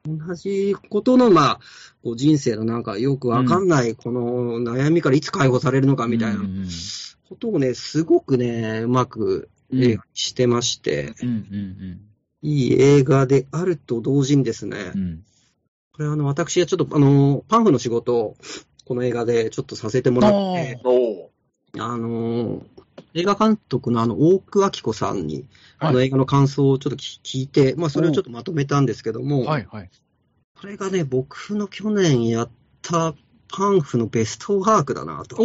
[0.08, 1.60] 同じことの、まあ、
[2.02, 6.68] こう人生のなんかよくわかんないこの悩みからいつ解放されるのかみたいなうん
[7.28, 12.02] ことをね、すごくね、うまくうん映画にしてまして、うんうん
[12.42, 14.92] いい映画であると同時にですね。
[14.94, 15.02] うん。
[15.02, 15.24] う、ん。
[15.94, 18.36] これあの、私はちょっとあの、パンフの仕事を
[18.86, 20.80] この映画でちょっとさせてもらって、
[21.80, 22.64] あの、
[23.16, 25.48] 映画監督のあの、大久明子さんに、
[25.80, 25.90] はい。
[25.90, 29.90] あの映画の感想をちょっと聞聞いて、まあそれをちょっとまとめたんですけども、はいはい。
[30.60, 32.50] これがね、僕の去年やっ
[32.84, 33.16] た
[33.56, 35.38] パンフのベストワークだなと、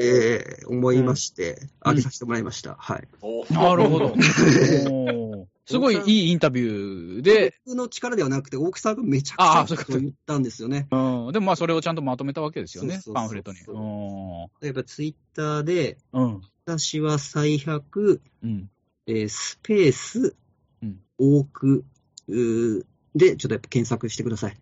[0.00, 2.76] えー思いまして、あげさせてもらいました。
[2.78, 3.08] はい。
[3.22, 4.14] おーなるほど。
[5.66, 10.86] すごいいいインタビューで、僕の力ではなくて、大木さんがめちゃくちゃ言ったんですよね。
[10.92, 13.58] うん、でもまあそれをちゃんとまとめたわけですよねそうそうそう、パンフレットに。
[13.58, 16.40] そうやっぱツイッターで、うん。
[16.64, 18.70] 私は最悪、うん。
[19.08, 20.36] えースペース
[20.82, 21.84] うん、多く、
[22.28, 24.56] で、ちょっとやっぱ検索してください。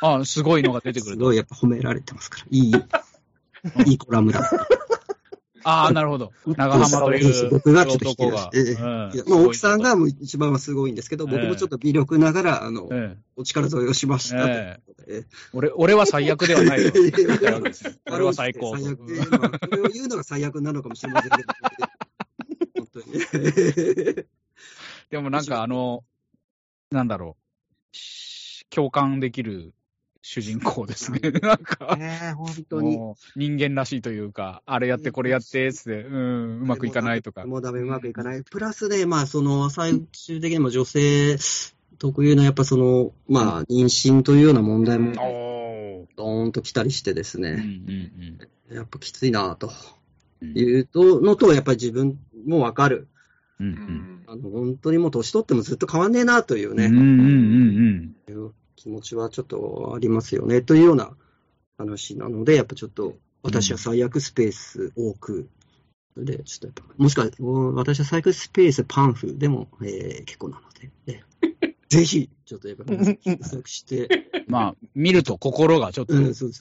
[0.00, 1.18] あすごいのが出てくると。
[1.20, 2.46] すごいやっぱ褒められてますから。
[2.50, 2.72] いい、
[3.90, 4.50] いいコラムだ。
[5.68, 6.32] ああ、なるほど。
[6.46, 8.18] 長浜という僕がちょっと引き。
[8.18, 8.80] 出して、ええうん
[9.28, 14.78] まあ、大木さんがもう一番はすごいんですけど、ええ僕もちょっと微力ながら、あの、ええお力添えをしましたえ。
[15.52, 16.92] 俺俺は最悪ではないよ。
[18.12, 18.78] 俺は最高と。
[18.78, 19.00] 最悪、
[19.40, 21.48] まあ、それを言うのが最悪なのかもしれませんけど、
[22.78, 24.24] 本当に。
[25.10, 26.04] でもなんかあの、
[26.92, 27.36] なんだろ
[27.92, 27.96] う。
[27.96, 29.74] し共感できる
[30.28, 31.20] 主人公ですね。
[31.40, 31.94] なんか。
[31.96, 32.98] ねえ本当に。
[33.36, 37.46] 人間らしいというか、あれやってこれやって、つって、うん、うまくいかないとか。
[37.46, 38.42] もうダメ、うまくいかない。
[38.42, 41.36] プラスで、まあ、その、最終的にも女性
[41.98, 45.12] 特有の、やっぱその、まあ、妊娠というような問題も。
[46.16, 49.70] ドーンと来たりしてですうんうね、んやっぱきついなと
[50.42, 50.58] うん。
[50.58, 53.06] いうとのと、やっぱり自分もわかる。
[53.60, 53.70] うんう。
[53.70, 58.16] うんんあの、本当にもう年取ってもずっと変わんねえなというね、うんうんうん
[58.76, 61.10] 気持ちはちょっとありますよね、というような
[61.78, 65.48] 話なので、やっぱちょっと、私は最悪スペース多く、
[66.16, 71.24] で、ちょっとやっぱ、もしくは、うん私は最悪スペースパンフでも、えー結構なので、ね
[71.88, 74.08] ぜひ、ちょっとやっぱ、検索して、
[74.46, 74.52] うん。
[74.52, 76.14] まあ、見ると心がちょっと。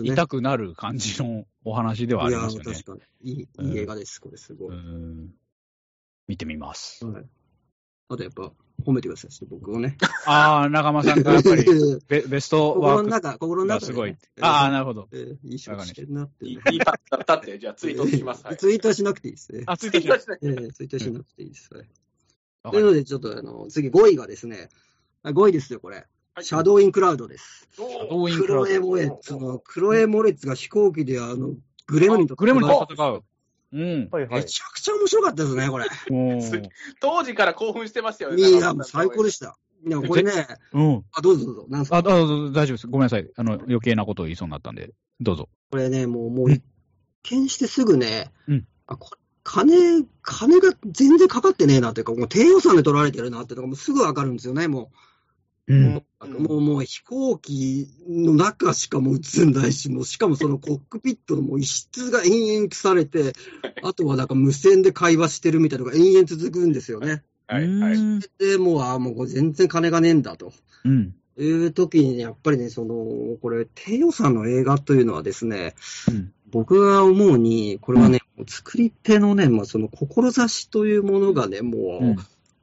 [0.03, 2.83] 痛くなる感じのお話ではあいや、りますよね確。
[2.99, 3.31] かに。
[3.31, 4.75] いい、いい映画です、これすごい。
[4.75, 5.33] うん
[6.27, 7.05] 見てみます。
[7.05, 7.25] はい。
[8.07, 8.51] あとやっぱ、
[8.85, 9.97] 褒めてください、僕をね。
[10.25, 11.63] ああ、仲間さんがやっぱり
[12.07, 14.09] ベベストワーク心の中、心の中でね、がすごい。
[14.09, 15.07] えああ、なるほど。
[15.11, 16.51] えーいい仕事してるなってね。
[16.51, 18.45] いいいいだったって、じゃあツイートします。
[18.45, 19.63] はいツイートはしなくていいですね。
[19.65, 21.69] あ、ついツイートしないええツイートしなくていいです。
[22.63, 24.69] はというので、ちょっとあの、次5位がですね、
[25.23, 25.97] あ5位ですよ、これ。
[25.97, 26.05] はい
[26.41, 27.69] シャドウインクラウドです。
[27.71, 31.55] シャドウインクラウドクロエモレッツの、クロエモレッツが飛行機であの、
[31.87, 33.23] グレムリンとグレムリン戦と戦う。
[33.75, 34.09] うん。
[34.09, 34.41] はいはい。
[34.41, 35.85] めちゃくちゃ面白かったですね、これ。
[37.01, 38.41] 当時から興奮してましたよね。
[38.41, 39.57] いや、もう最高でした。
[39.85, 41.05] いや、これね、うん。
[41.11, 41.65] あ、どうぞどうぞ。
[41.69, 42.87] なんすあ、かあ大丈夫です。
[42.87, 43.29] ごめんなさい。
[43.35, 45.49] あの、余計なことを言いそうになったんで、どうぞ。
[45.71, 46.63] これね、もう、もううん一
[47.23, 54.97] 見してすぐね、うんあ、これ、金、金が全然かかってねえなというか、もう低予算で取られてるなっていうのがもうすぐわかるんですよね、もう
[55.67, 56.39] うんう。
[56.39, 63.33] もう、もう飛行機の中しかもう映んないし、もうしかもそのコックピットのもう一室が延々されて、
[63.83, 67.23] あとはなんか無線で会話してるみたいなのが延々続くんですよね。
[67.47, 67.93] はいはい。
[67.93, 68.19] うん。
[68.19, 70.53] で、もう、あもう全然金がねえんだと。
[70.83, 71.15] うん。
[71.37, 75.75] いう時に、やっぱりね、その、これ、低予算の映画というのはですね、
[76.07, 82.15] うん僕が思うに、これはね、もう作り手のね、まあ、その志というものがね、もう、うん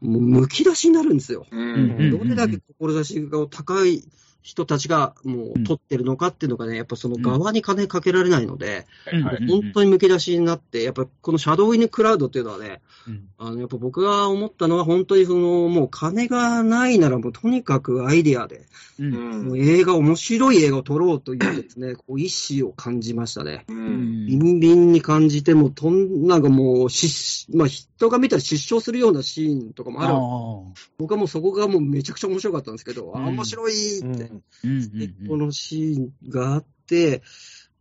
[0.02, 1.46] もうむき出しになるんですよ。
[1.50, 4.02] どれだけ志が高い
[4.42, 18.66] 人たちがもう取ってるのかっていうのがね、やっぱその側に金かけられないので、うんはい本当にむき出しになって、やっぱこのシャドウインクラウドっていうのはね、うんあの、やっぱ僕が思ったのは本当にその、もう金がないならもうとにかくアイデアで、
[18.98, 19.05] う。
[19.05, 19.44] うんん。
[19.46, 23.64] もう映画、面白い映画を撮ろうというですね、こう意志を感じましたね。
[23.68, 23.72] う。
[23.72, 30.14] うんビンビンに感じても、とん、なんかもう、し、まあ人が見たら失笑するようなシーンとかもある。
[30.14, 30.18] あ
[30.98, 34.31] 僕はもうそこがもうめちゃくちゃ面白かったんですけど、あ、うん面白いって、
[35.29, 37.23] このシーンがあって、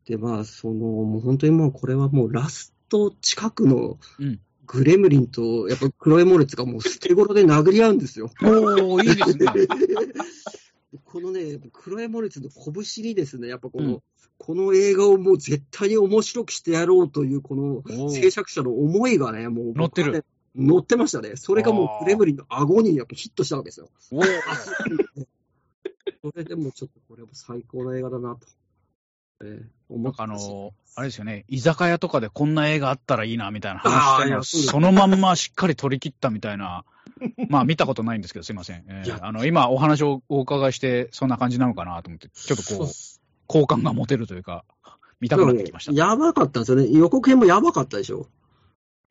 [0.06, 4.40] で、まあ、その、もう本当にもうこれはもうラスト近くのうん
[4.72, 8.32] グレムリンと、やっぱクロエモレツがもう捨て頃で殴り合うんですよ。
[8.42, 8.94] うん。
[8.94, 9.46] おー、いいですね。
[11.04, 14.02] このね、クロエモレツの拳にですね、やっぱこの、うん
[14.44, 20.26] この映画をもう絶対に面白くしてやろうという、この制作者の思いがね、もう、乗ってる。
[20.56, 21.36] 乗ってましたね。
[21.36, 23.92] それがもうクレムリンの顎にやっぱヒットしたわけですよ。
[26.24, 28.48] それでもちょっとこれも最高の映画だなと。
[29.44, 36.86] えー、思なんかあの、あれですよね、居酒屋とかでこんな映画あったらいいなみたいな話してるのをあーいやそのまんましっかり取り切ったみたいな、
[37.50, 38.86] まあ見たことないんですけど、すいません。
[38.88, 42.88] えーあの今お話をお伺いして、そんな感じなのかなと思って、ちょっとこう、
[43.48, 44.64] 好感が持てるというか、
[45.20, 45.92] 見たくなってきました。
[45.92, 46.88] やばかったんですよね。
[46.90, 48.28] 予告編もやばかったでしょ。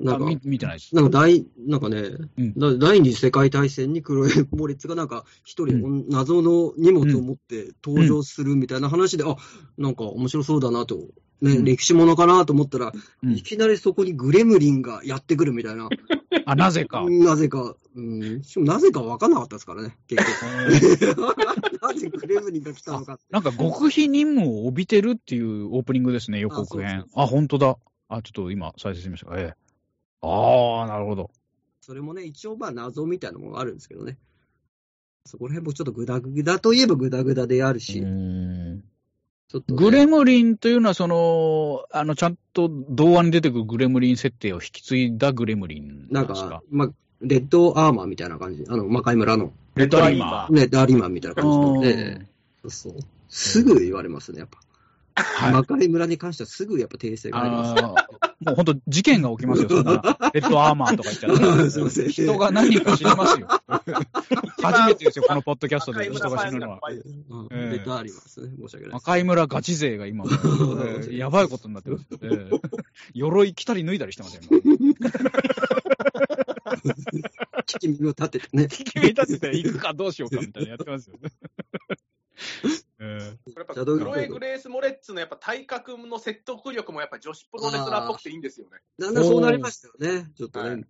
[0.01, 0.95] なあんか、見見てないです。
[0.95, 2.03] なんか大、なんかね、
[2.39, 9.37] うんだ第二次世界大戦にクロエモレツがなんか一人謎の荷物を持って登場するみたいな話で、あ、
[9.79, 10.97] なんか面白そうだなと、
[11.41, 15.89] ね、うん歴史ものかなと思ったら、うんいきなりそこにグレムリンがやってくるみたいな。
[16.47, 17.05] あ、なぜか。
[17.09, 20.25] なぜか、うん、しかもなぜか分かんなかったですからね、結
[21.15, 21.27] 局。
[21.83, 23.19] なぜクレムリンが来たのか。
[23.31, 27.25] なんか極秘任務を帯びてるっていうオープニングですね、予告編あそうそう。
[27.25, 27.77] あ、本当だ。
[28.09, 29.39] あ、ちょっと今再生しました。
[29.39, 29.70] ええ。
[30.23, 31.31] ああ、なるほど。
[31.81, 34.19] それもね、一応まあ謎みたいなものがあるんですけどね。
[35.27, 38.85] そこら辺もちょっとグダグダといえばグダグダであるし、うん
[39.49, 48.65] ちょっとね、グレムリンというのは、その、あの、ちゃんと童話に出てくるグレムリン設定を引き継いだグレムリンなかなんんですか？、まあ、レッドアーマーみたいな感じ。
[48.69, 50.55] あの、魔界村の、レッドアリマー。
[50.55, 52.29] レッドアリマンみたいな感じので、うん
[52.63, 53.03] そうそう。
[53.29, 54.59] すぐ言われますね、やっぱ。
[55.15, 57.83] はい魔界村に関してはすぐやっぱ訂正が入ります。
[58.41, 59.93] もう本当、事件が起きますよ、そんな。
[60.33, 61.71] レッドアーマーとか言っちゃったら。
[61.71, 63.49] すいません人が何人か死にますよ。
[64.63, 66.81] 初めてですよ、このポッドキャストで人がが死ぬのは。
[66.89, 68.51] レッドアリマンですね。
[68.59, 68.97] 申し訳ない。
[68.97, 70.25] 赤い村ガチ勢が今
[71.11, 72.07] やばいことになってます。
[72.23, 72.61] えー
[73.13, 74.61] 鎧着たり脱いだりしてますよ、今。
[77.67, 78.69] 聞き耳を立ててね。
[78.69, 81.31] 君立てて行くかどうしようかみたいなやってますよね。
[83.01, 88.79] えこれやっぱクロエ・グレース・モレッツのやっぱ体格の説得力もやっぱ女子プロレスラーっぽくていいんですよね。
[88.99, 90.31] だんだんそうなりましたよね。
[90.37, 90.71] ちょっとね。
[90.71, 90.85] はい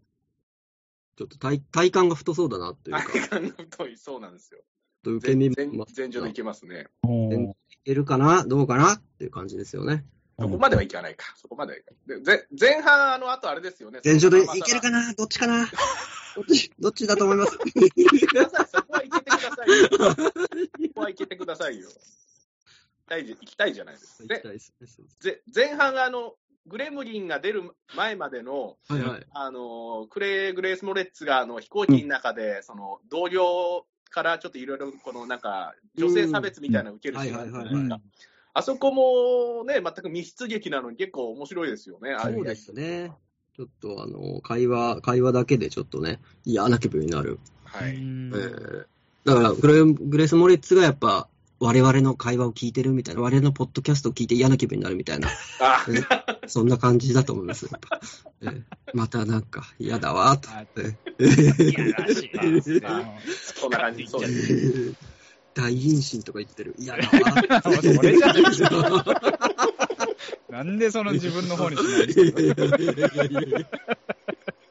[1.17, 4.61] ちょっと体体幹が太そうだなっていうか、体感の太い、そうなんですよ。
[5.05, 6.87] と受け身全も、全上でいけますね。
[7.05, 8.43] ーいけるかな？
[8.45, 8.95] どうかな？
[8.95, 10.07] っていう感じですよね。
[10.39, 11.35] そこまではいかないか。
[11.37, 12.21] そこまではいかない。
[12.21, 14.01] でぜ前半、あの後あれですよね。
[14.03, 15.09] 全上でいけるかな？
[15.09, 15.67] などっちかな？
[16.37, 17.53] どっち、 どっちだと思います？
[17.53, 19.89] そこはいけてくださいよ。
[19.91, 21.89] そこはいけてくださいよ。
[23.09, 24.29] 行きたいじゃないですか。
[24.29, 26.35] で行きたいですねぜ前半、あの、
[26.67, 29.27] グレムリンが出る前までの、はいはい。
[29.33, 37.95] あの、クレイ・グレース・モレッツがあの飛行機の中で、その同僚からちょっといろいろ、このなんか、女性差別みたいなの受けるシーンがあるじゃないですか。
[37.97, 38.03] うん
[38.53, 42.17] あそこもね、全く密室劇なのに結構面白いですよね。
[42.21, 43.13] そうですね。
[43.57, 47.39] ちょっとあの、会話、会話だけでちょっとね、嫌な気分になる。
[47.65, 47.95] はい。
[47.95, 48.87] うんえー
[49.25, 51.29] だからグレ、グレース・モレッツがやっぱ、
[51.63, 55.29] 我々の会話を聞いてるみたいな、我々のポッドキャストを聞いて嫌な気分になるみたいな、
[55.61, 55.85] あ
[56.47, 57.67] そんな感じだと思います。
[57.71, 58.01] やっぱ
[58.43, 58.63] えー
[58.95, 60.49] またなんか嫌だわ、と。
[60.81, 60.97] え
[61.63, 62.37] いやらしい
[62.81, 63.05] なー
[63.55, 64.07] そんな感じ。
[64.07, 64.95] そうです。
[65.53, 66.75] 大陰唇とか言ってる。
[66.79, 67.63] 嫌だわ。
[67.63, 67.71] そ
[68.03, 69.05] れじゃないですか。
[70.49, 72.65] なんでその自分の方にしないんですか？
[72.65, 73.67] こ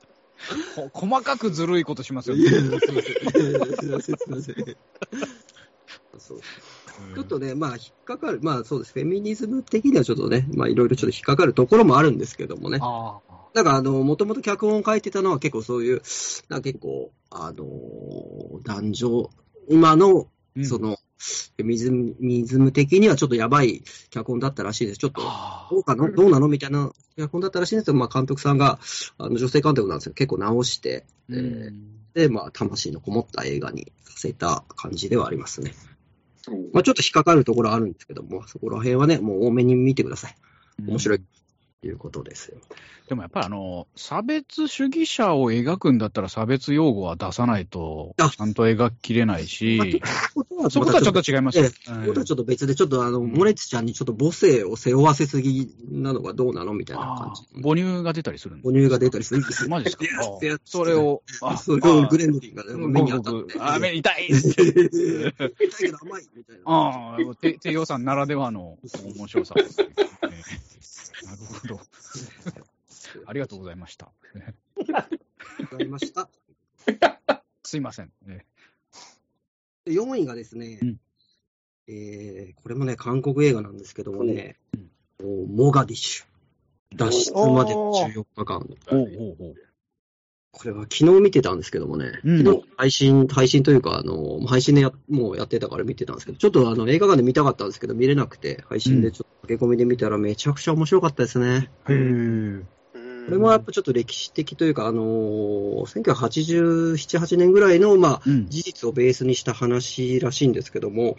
[0.93, 2.91] 細かくずるいことしますよいや、すいません。
[2.91, 4.77] すいません、すいません。
[6.17, 6.39] そう
[7.15, 12.79] ちょっとね、まあ、引っかかる、まあそうです、フェミニズム的にはちょっとね、まあいろいろちょっと引っかかるところもあるんですけどもね。
[12.81, 13.19] あ
[13.53, 16.01] なんかあの、もともと脚本を書いてたのは結構そういう、
[16.49, 19.29] なんか結構、あのー男女、
[19.69, 20.27] 今の、
[20.59, 20.63] あ。
[20.65, 20.97] その、
[21.57, 21.75] ミ
[22.19, 24.99] ニズム的にはちょっとやばい脚本だったらしいです。
[24.99, 26.11] ちょっと、あどうかの？
[26.11, 26.47] どうなの？
[26.47, 28.79] みたいな脚本だったらしいんですけど、まあ監督さんが、
[29.17, 31.71] あの女性監督なんですけど、結構直して、えー
[32.15, 35.73] で、まあ、魂のこもった映画にさせた感じではありますね。
[36.73, 40.35] まあ、ちょっと引っかかるところはあるんですけども、そこら辺はね、もう多めに見てください。
[40.87, 41.19] 面白い。
[41.19, 41.25] と
[41.81, 42.57] いうことですよ。
[43.07, 50.01] でもやっぱりあの、差別主義者を描くんだったら差別用語は出さないと、あちゃんと描ききれないし、
[50.35, 51.63] ことはそことはちょっと違いますよ。
[51.65, 57.59] ええそことはちょっと別で、ちょっとあの、モレツちゃんにちょっと母性を背負わせすぎなのがどうなのみたいな感あじ。
[57.59, 59.69] ー母乳が出たりするん母乳が出たりするんですよ。
[59.69, 60.03] マジですか？
[60.65, 63.53] それを、あそれをグレムリンがね、うん目に当たって。
[63.57, 64.27] 僕あ、目痛い。
[64.27, 66.61] 痛いけど甘いみたいな。
[66.65, 68.77] ああ、低低予算ならではの
[69.15, 69.87] 面白さですね。
[71.21, 71.79] ええなるほど。
[73.25, 74.05] ありがとうございました。
[74.05, 74.11] わ
[75.69, 76.29] かりました。
[77.63, 78.11] すいません。
[78.27, 78.45] え
[79.85, 80.99] で4位がですね、うん
[81.87, 84.57] えーこれもね、韓国映画なんですけどもね、
[85.19, 86.25] モガディッシュ。
[86.95, 88.67] 脱出まで14日間。
[90.51, 101.71] これは昨日見てたんですけどもね、うん昨日配信、配信というか、あの、配信でやもうやってたから見てたんですけど、ちょっとあの映画館で見たかったんですけど、見れなくて、配信でちょっと駆け込みで見たらめちゃくちゃ面白かったですね。
[103.25, 108.49] これもやっぱちょっと歴史的というか、あのー、1987、8年ぐらいの、まあ、うん。
[108.49, 111.15] 事実をベースにした話らしいんですけども、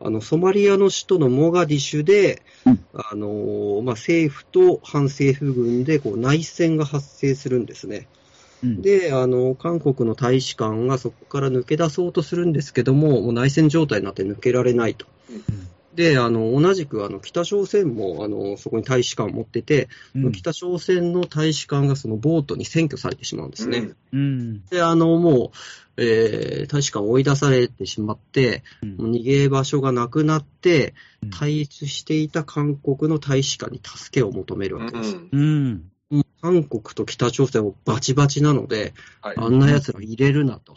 [0.00, 8.08] あの、ソマリアの首都のモガディシュで、うんあのーまあ、政府と反政府軍で、こう、内戦が発生するんですね。
[8.64, 15.06] うん、で、あの、韓国の大使館がそこから抜け出そうとするんですけども、もう内戦状態になって抜けられないと。
[15.94, 23.90] で、あの、同じく、あの、北朝鮮も、あの、そこに大使館を持ってて、うん北朝鮮の大使館がそのボートに占拠されてしまうんですね。
[24.12, 24.64] うん。
[24.66, 25.52] で、あの、も
[25.96, 35.16] う、えー大使館を追い出されてしまって、うん逃げ場所がなくなってうん、退出していた韓国の大使館に助けを求めるわけです。
[35.30, 35.92] うん。
[36.40, 39.36] 韓国と北朝鮮もバチバチなので、はい。
[39.38, 40.74] あんな奴ら入れるなと。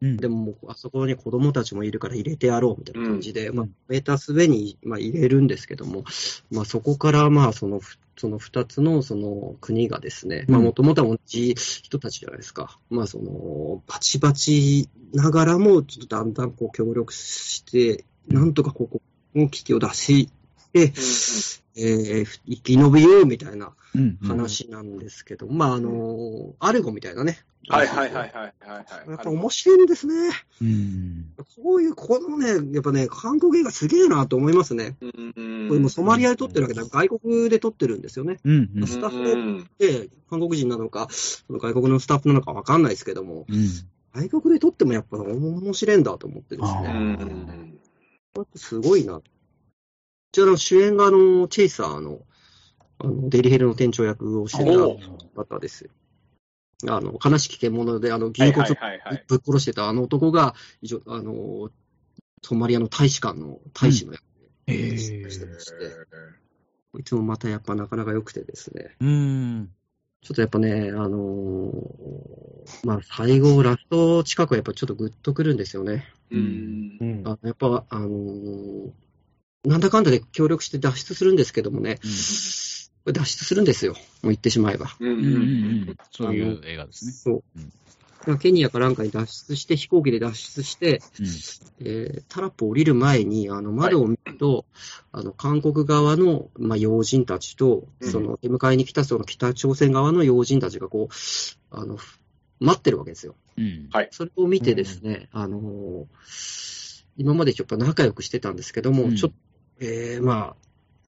[0.00, 0.16] うん。
[0.16, 3.56] でもあそこに子供たちもいるから入れてやろうみたいな感じで、うん。
[3.56, 6.04] まあ、メータース上に、まあ、入れるんですけども、
[6.50, 10.64] まあ、そこから、まあ、その、ふその二つの、その国がですね、まあ、うん。
[10.66, 12.78] もともとは同じ人たちじゃないですか。
[12.90, 19.00] まあ、その、バチバチながらも、ちょっとだんだんこう協力して、なんとかここ
[19.34, 20.30] の危機を出し
[20.84, 20.92] て、
[21.78, 27.38] えー生き延びようみたいなうんうん話なんですけど、まあ、あの、アルゴみたいなね。
[27.68, 29.10] はいはいはいはいはいはい。
[29.10, 30.30] やっぱ面白いんですね。
[30.60, 34.96] うんこういう、このね、やっぱね、韓国映画すげえなと思いますね。
[35.00, 38.38] うんこれもうソマリアで撮ってるわけだから、外国で撮ってるんですよね。
[38.44, 41.08] うんうんスタッフうんで、韓国人なのか、
[41.50, 43.68] 外国のスタッフなのかわかんないですけども、うん
[44.14, 47.74] 外国で撮ってもやっぱ面白いんだと思ってですね。
[48.54, 49.20] すごいな。
[50.32, 52.20] じゃあ、主演があの、チェイサーの、
[52.98, 54.98] あの、デリヘルの店長役をしてお
[55.34, 55.84] た方です。
[55.84, 55.90] よ。
[56.88, 59.24] あの、悲しき獣で、あの、牛骨はいはい。
[59.26, 61.70] ぶっ殺してたあの男が、一応、あの、
[62.42, 64.22] ソマリアの大使館の大使の役
[64.66, 65.96] へで、えしてまして、
[66.98, 69.70] いつもまたやっぱなかなか良くてですね、うん。
[70.22, 76.04] ちょっとやっぱね、あのーまあ、最後、ラスト近くはやっぱちょっとグッとくるんですよね。
[76.30, 76.98] うん。
[77.00, 77.22] うん。
[77.24, 78.90] あやっぱ、あのー
[79.66, 81.96] なんだかんだで協力して脱出するんですけどもね、
[83.04, 83.92] これ脱出するんですよ。
[83.92, 84.96] もう言ってしまえば。
[85.00, 85.26] うんうんうん。
[85.26, 85.36] う
[85.92, 87.12] んそういう映画ですね。
[87.12, 87.42] そ
[88.26, 88.38] う。
[88.38, 91.00] ケニアかなんかに脱出して、飛行機で脱出して、
[91.80, 94.64] えータラップを降りる前に、あの、窓を見ると、
[95.12, 98.10] あの、韓国側の、まあ、要人たちと、うん。
[98.10, 101.14] その、出迎えに来たその北朝鮮側の要人たちがこう、
[101.70, 101.98] あの、
[102.58, 103.36] 待ってるわけですよ。
[103.58, 103.88] うん。
[103.92, 104.08] はい。
[104.10, 106.06] それを見てですね、あのー
[107.18, 109.16] 今までちょっと仲良くしてたんですけども、うん。
[109.16, 109.36] ちょっと、
[109.80, 110.56] えーま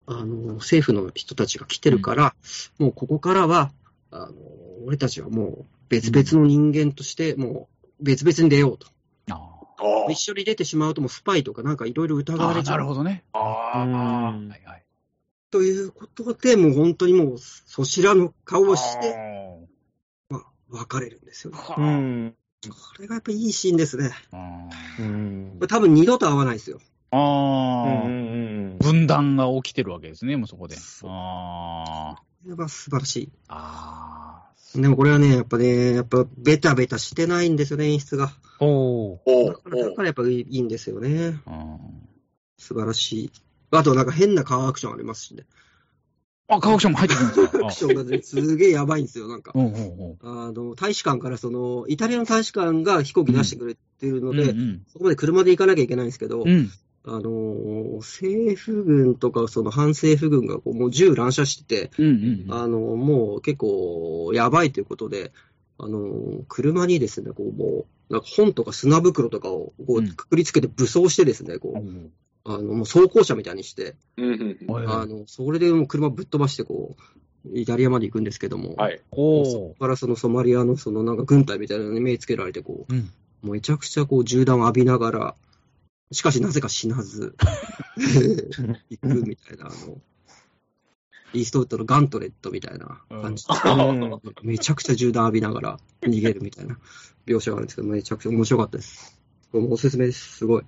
[0.06, 2.34] あ、あの、政府の人たちが来てるから、
[2.78, 3.72] もうここからは、
[4.10, 4.32] あの、
[4.86, 7.68] 俺たちはもう別々の人間として、も
[8.00, 8.86] う別々に出ようと。
[9.30, 12.74] ああ一緒に出てしまうともうスパイとかなんかいろいろ疑わあれちゃう。
[12.74, 13.24] なるほどね。
[13.32, 14.84] あはうんいはい。
[15.50, 19.68] ということで、もう本当にもう、そちらの顔をして、
[20.30, 21.58] まあ、別れるんですよね。
[21.58, 22.34] はあうん。
[22.68, 24.12] これがやっぱいいシーンですね。
[24.30, 24.68] あ
[25.00, 26.80] うん多分二度と会わないですよ。
[27.12, 28.74] あうんうー。
[28.74, 30.76] ん分断が起きてるわけですね、もうそこで。
[31.04, 32.22] ああ。
[32.42, 34.80] これは素晴らしあい。
[34.82, 38.24] でもこれはね、やっぱね、やっぱベタベタしてないんですよね、演出が。
[38.26, 38.64] あ。
[38.64, 39.20] おお。
[39.26, 41.38] おだからだからやっぱいいいいんですよね。
[41.46, 41.76] あ
[42.58, 43.30] 素晴らしい。
[43.70, 45.44] あとなんか変なカーアクションありますしね。
[46.48, 47.58] あ、科学者も入ってくるんですか？
[47.66, 49.52] アクションがね、すげえやばいんですよ、なんか。
[49.54, 49.78] うんうんう
[50.14, 50.16] ん。
[50.22, 56.70] あの、大使館からその、イタリアの大使館が飛行機出してくれてるので、うんそこまで車で行かなきゃいけないんですけど、うん。
[57.04, 57.14] うん。
[57.14, 62.54] あのー政府軍とか、その反政府軍がこうもう銃乱射してて、うんうんうん。
[62.54, 65.32] あの、もう結構やばいということで、
[65.78, 72.12] あのー車にですね、こうもう、なんか本とか砂袋とかをこううんくくりつけて武装してですね、こう、うん
[72.44, 77.00] あの、もう装甲車みたいにして、うんうんはいあの、それでもう車ぶっ飛ばして、こう、
[77.54, 79.00] イタリアまで行くんですけども、はい。
[79.10, 79.76] おおそこ。
[79.78, 83.00] からそのソマリアのそのなんか軍隊みたいなのに目つけられて、こう、うん。
[83.00, 83.06] も
[83.44, 85.34] うめちゃくちゃこう銃弾を浴びながら、
[86.12, 87.34] しかしなぜか死なず、
[88.90, 90.00] 行くみたいな、あの、
[91.34, 96.78] イーストウッドのガントレットみたいな感じで、うんめちゃくちゃ銃弾浴びながら逃げるみたいな
[97.26, 99.18] 描写があるんですけど、めちゃくちゃ面白かったです。
[99.50, 100.38] これもおすすめです。
[100.38, 100.64] すごい。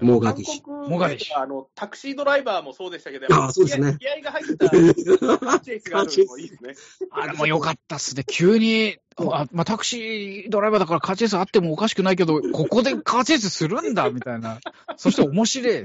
[0.00, 0.88] モーガディッシュ。
[0.88, 6.74] モガディッシュあの、タクシードライバーもそうでしたけど、あそうですね気合いが入ったカーチェイスがあるのもいいですね。
[7.10, 8.24] あれも良かったっすね。
[8.26, 8.96] 急に、
[9.32, 14.60] あまあ、タクシードライバーだからカーチェイスあってもおかしくないけど、ここでカーチェイスするんだ、みたいな。
[14.96, 15.84] そして面白い映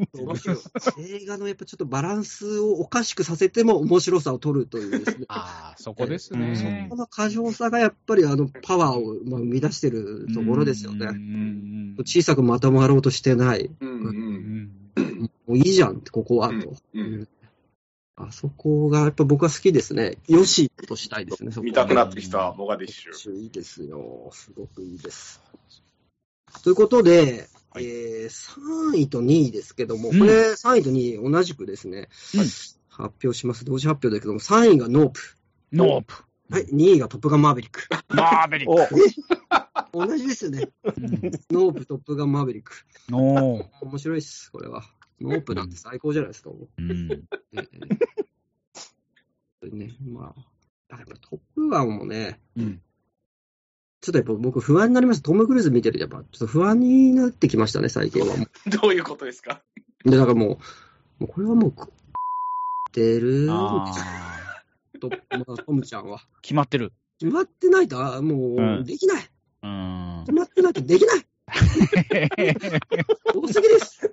[1.26, 5.26] 画のやっぱちょっとバランスをおかしくさせても面白さを取るというですね。
[5.30, 6.96] ああ、そこですうんねこ。
[6.96, 11.08] の過剰さがやっぱりあのパワーをまあ生み出してるところですよね。
[11.08, 13.70] ん小さくまとまろうとしてない。
[13.80, 13.92] うんう。
[13.92, 14.72] うんん
[15.48, 16.56] もういいじゃんって、ここは、と。
[16.94, 17.28] うんうん
[18.18, 20.18] あそこがやっぱ僕は好きですね。
[20.28, 21.52] よしとしたいですね。
[21.62, 23.34] 見たくなってきた、モガディッシュ。
[23.34, 24.30] いいですよ。
[24.32, 25.42] すごくいいです。
[26.64, 32.46] ということで、はいえー、3位と2位ですけども、うんこれ3位と2位同じくですね、うん
[32.98, 33.66] 発表します。
[33.66, 35.22] 同時発表だけども、3位がノープ。
[35.74, 36.14] ノープ。
[36.50, 37.88] はい、2位がトップガンマーヴェリック。
[38.08, 38.96] マーベリック。
[39.92, 40.70] 同じですよね。
[40.86, 41.04] うん
[41.52, 42.86] ノープ、トップガンマーヴェリック。
[43.12, 44.84] 面白いです、これは。
[45.22, 46.50] ノープなんて最高じゃないですか。
[46.50, 47.68] もううんえ
[49.64, 50.34] え ね、ま
[50.92, 52.82] あ、やっぱトップガンもね、うん
[54.02, 55.24] ちょっとやっぱ僕不安になりました。
[55.24, 58.38] トム・クルーズ見てるとやっぱちょっと不安になってきましたね、最近は。
[58.38, 59.64] もどういうことですか？
[60.06, 60.60] うで、だからも
[61.20, 61.88] う、もうこれはもう、くっ
[62.94, 63.92] てるあ
[65.02, 66.22] と、まあ、トムちゃんは。
[66.44, 66.94] 決まってる。
[67.20, 69.24] 決まってないと、あもうできない。
[69.64, 70.34] うーん決。
[70.34, 71.26] まってないとできない。
[73.34, 74.12] 多すぎです。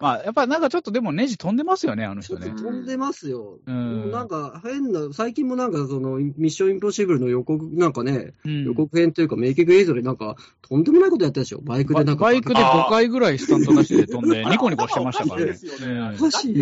[0.00, 2.50] まあ、やっぱなんかちょっとでもネジ飛んでますよね、あの人ね。
[2.50, 3.58] 飛んでますよ。
[3.66, 11.60] うんなんか変な、最近もなんかその、ミッションインポッシブルの予告、なんかね、うん予告編というか、名曲映像でなんか、とんでもないことやったでしょ。
[11.62, 12.24] バイクでなんか。
[12.24, 15.52] バイクで5回ぐらいスタント出して飛んで、 ニコニコしてましたからね
[16.18, 16.54] おかしい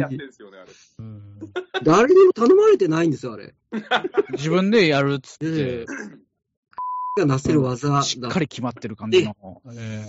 [1.83, 3.55] 誰にも頼まれてないんですよ、あれ。
[4.33, 5.51] 自分でやるっつっえて
[5.83, 5.87] え、
[7.17, 8.03] がなせる技だ。
[8.03, 9.63] しっかり決まってる感じの。
[9.73, 10.05] え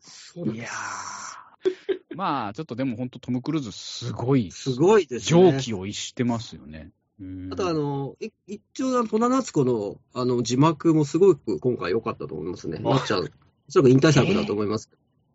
[0.00, 5.52] そうなんですえいやーまあ、ちょっとでも本当トム・クルーズすごい、すごいですね。
[5.52, 6.90] 蒸気を逸してますよね。
[7.20, 12.80] うんあとあの、い一応、戸田夏子のあの字幕もすごく今回良かったと思いますね。
[12.82, 13.30] あなっちゃう。
[13.68, 14.90] おそらく引退作だと思います。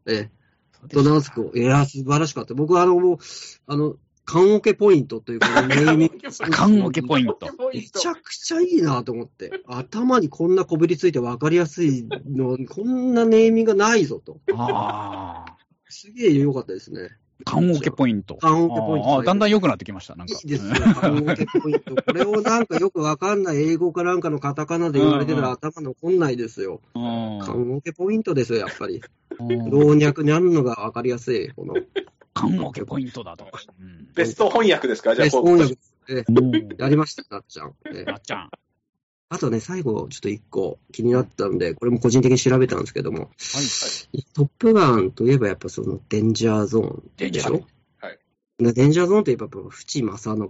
[0.07, 0.31] ええ、
[0.89, 1.51] 戸田夏子。
[1.55, 2.53] いや、素晴らしかった。
[2.55, 3.17] 僕はあの、もう、
[3.67, 3.95] あの、
[4.27, 7.47] 缶オケポイントというか、 ネーミング缶オケポイント。
[7.73, 9.63] めちゃくちゃいいなと思って。
[9.65, 14.39] 頭にこんなこびりついて分かりやすいの、こんなネーミングがないぞと。
[14.53, 15.57] ああ。
[15.87, 17.17] すげえ良かったですね。
[17.45, 18.35] 缶オケポイント。
[18.35, 20.15] 缶オケポイントああだんだん良くなってきました。
[20.17, 20.33] なんか。
[20.33, 21.95] いいですよ、うん缶オケポイント。
[21.95, 26.81] これをなんかよくわかんない英語かなんかのカタカナで言われてたら頭残んないですよ。
[26.95, 29.01] うん缶オケポイントですよ、やっぱり。
[29.39, 31.75] うん老若にあるのがわかりやすい、この。
[32.39, 33.45] 缶オケポイントだと。
[33.79, 35.15] うんベスト翻訳ですか？
[35.15, 35.77] じゃあ、こう音楽
[36.09, 37.75] うんやりました、なっちゃん。
[37.93, 38.49] ええなっちゃん。
[39.29, 43.25] あとね、最後、ちょっと一個気になったんで、これも個人的に調べたんですけども、は
[44.13, 44.23] い。
[44.33, 48.19] トップガンといえばやっぱそのデンジャーゾーンデンジャーゾーンでしょはい
[48.59, 50.49] でデンジャーゾーンといえば、淵正信、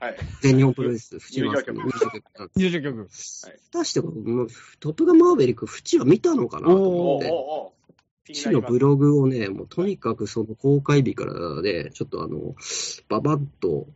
[0.00, 0.16] はい。
[0.40, 1.74] 全日本プロレス、淵正信。
[1.74, 3.06] 入入場曲なんです入場曲。
[3.06, 7.72] 果たしてトップガンマーベリック、淵は見たのかなと思っておうおう。
[7.72, 7.75] お
[8.30, 12.54] う気に父なりますのブログをね、もうとにかくその公開日からで、ちょっとあの、
[13.08, 13.86] ばばっと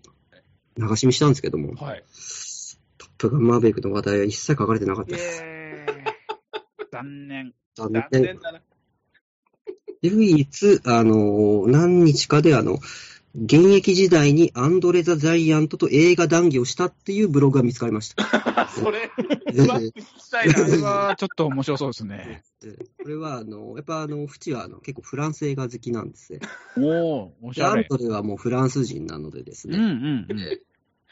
[0.77, 2.05] 流し見したんですけども、はい。
[2.99, 5.43] トップガンマーベリックの話題は一切書かれてなかったです。
[5.45, 5.71] えー
[6.93, 7.55] 残念。
[7.77, 7.93] 残。
[8.11, 8.61] 念だな。
[10.03, 12.79] 唯一、あの、何日かであの、
[13.35, 18.67] 現役時代にアンドレ・ザ・ジャイアントと映画談義をしたっていうブログが見つかりました。
[18.69, 19.11] それ、
[19.53, 20.55] ぜひ詳しく聞きたいな。
[20.55, 22.43] これはちょっと面白そうですね。
[22.61, 22.73] で
[23.03, 26.41] これは、あの、やっぱあの、淵はあの結構フランス映画好きなんですね。
[26.77, 27.87] おおおしでアンゃれ。
[27.89, 30.59] ドレはもうフランス人なのでですうんうね、んうん。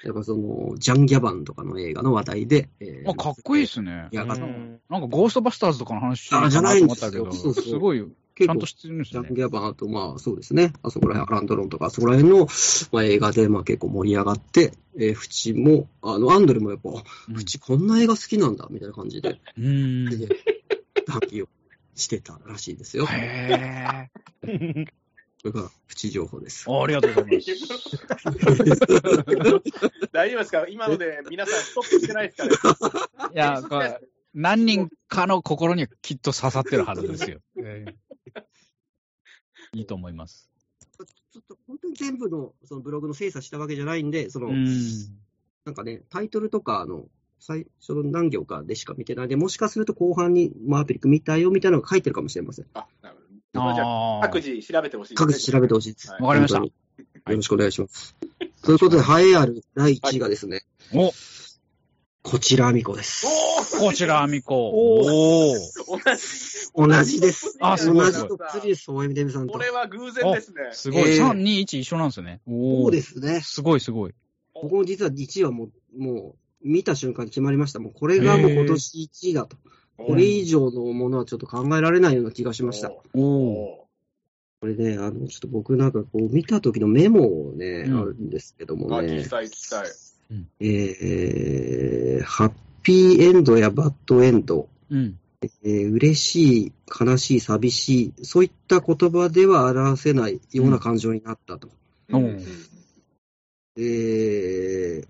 [0.05, 4.09] やっぱその、ジャン・ギャバンとかの映画の話題で、えーあ、かっこいいっすね。
[4.11, 8.05] いやうんなんかゴーストバスターズとかの話あじゃないんですけど、そうそうすごい、
[8.47, 9.35] ち結構ゃんと知ってるんですねジャン。
[9.35, 12.49] ギャバンと、まあそうですね、あそこら辺、アランドロンとか、あそこら辺の、
[12.93, 20.11] まあ、映画でまあ結構盛り上がって、えー、フチも、あの、アンドレもやっぱ、うんフチこんな映画好きなんだ、みたいな感じで、うん。
[20.11, 20.29] で
[21.07, 21.49] 談義を
[21.95, 23.07] してたらしいですよ。
[23.07, 24.09] へ
[24.43, 24.85] え。
[25.41, 26.67] これがプチ情報です。
[26.69, 27.49] ありがとうございます。
[30.13, 30.67] 大丈夫ですか？
[30.69, 32.77] 今ので皆さんストップしてないですか
[33.31, 33.35] ね？
[33.35, 34.01] いや、これ、
[34.35, 37.39] 何人かの心にはきっと刺さってるはずですよ。
[39.75, 40.51] いいと思います。
[41.33, 44.67] ちょっと本当に全部のそのブログの精査したわけじゃないんで、その、うん。
[45.65, 47.05] なんかね、タイトルとか、あの、
[47.39, 52.67] 最初の何行かでしか見てないんで、もしかすると後半にマーペリック見たよみたいなのが書いてるかもしれません。
[52.75, 53.17] あ、なる
[53.55, 53.75] ほど。
[53.75, 55.17] じゃあ、あ各自調べてほしいね。
[55.17, 56.11] 各自調べてほしいです。
[56.11, 56.71] はいわかりましたよ
[57.27, 58.17] ろしくお願いします。
[58.65, 60.65] ということで、栄えある第1位がですね、
[60.95, 61.13] お
[62.23, 63.27] こちらあみこです。
[63.27, 63.48] お
[63.79, 64.57] こちら、みこ。
[64.57, 65.55] おおお。
[65.55, 66.97] 同じ。
[66.97, 67.57] 同じです。
[67.61, 69.53] あすごい同じとっつりです、大山デミさんと。
[69.53, 70.71] これは偶然ですね。
[70.73, 71.03] すごい。
[71.17, 72.41] えー3、2、1一緒なんですね。
[72.47, 72.91] おそうお。
[72.91, 73.41] ですね。
[73.41, 74.15] すごい、すごい。
[74.55, 77.79] 僕も実は1位はもう、もう、見た瞬間に決まりました。
[77.79, 79.57] もうこれがもう今年1位だと。
[79.97, 82.93] これ以上のものはちょっと考えられないような気がしました。
[83.15, 83.75] おお。
[83.83, 83.89] お
[84.61, 89.87] これね、あの、ちょっと僕なんかこう、見た時のメモをね、うんあるんですけどーもねあ聞き、たい、聞きたい。
[90.61, 92.53] えー、ハッ
[92.89, 95.19] ピーエンドやバッドエンド、うん。
[95.43, 101.69] えー嬉しい、悲しい、寂しい、そういった言葉では表せないような感情になったと。
[102.09, 102.47] うんうん
[103.77, 105.07] えー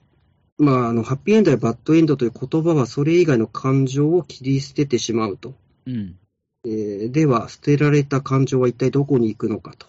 [0.59, 5.55] まあ、あの、ハッピーエンドやバッドエンドという言葉はそれ以外の感情を切り捨ててしまうと。
[5.87, 6.17] うん。
[6.65, 9.87] えーでは、捨てられた感情は一体どこに行くのかと。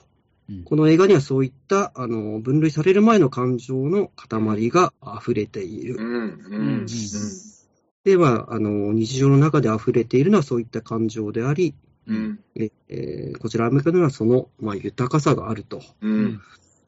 [0.47, 5.95] うんこの映画にはそういった、あの、分類される前の感情の塊が溢れている。
[5.95, 6.05] うん。
[6.79, 6.87] うん。
[8.03, 11.75] では、あの、日常の中で溢れているのはそういった感情であり、
[12.07, 12.39] うん。
[12.55, 15.81] ええーこちらアメリカではその、まあ、豊かさがあると。
[16.01, 16.41] うん。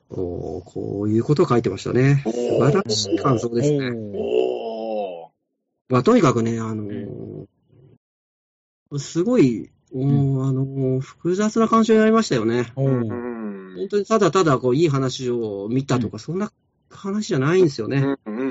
[0.10, 2.22] おーこういうことを書いてましたね。
[2.26, 3.92] 素晴らしい感想ですね。
[5.90, 7.48] まあ、とにかくね、あのー
[8.98, 12.72] すごい、おーあのー複雑な感情になりましたよね。
[12.76, 16.52] 本当にただただこういい話を見たとか、そんな
[16.90, 18.16] 話じゃないんですよね。
[18.26, 18.48] うんうん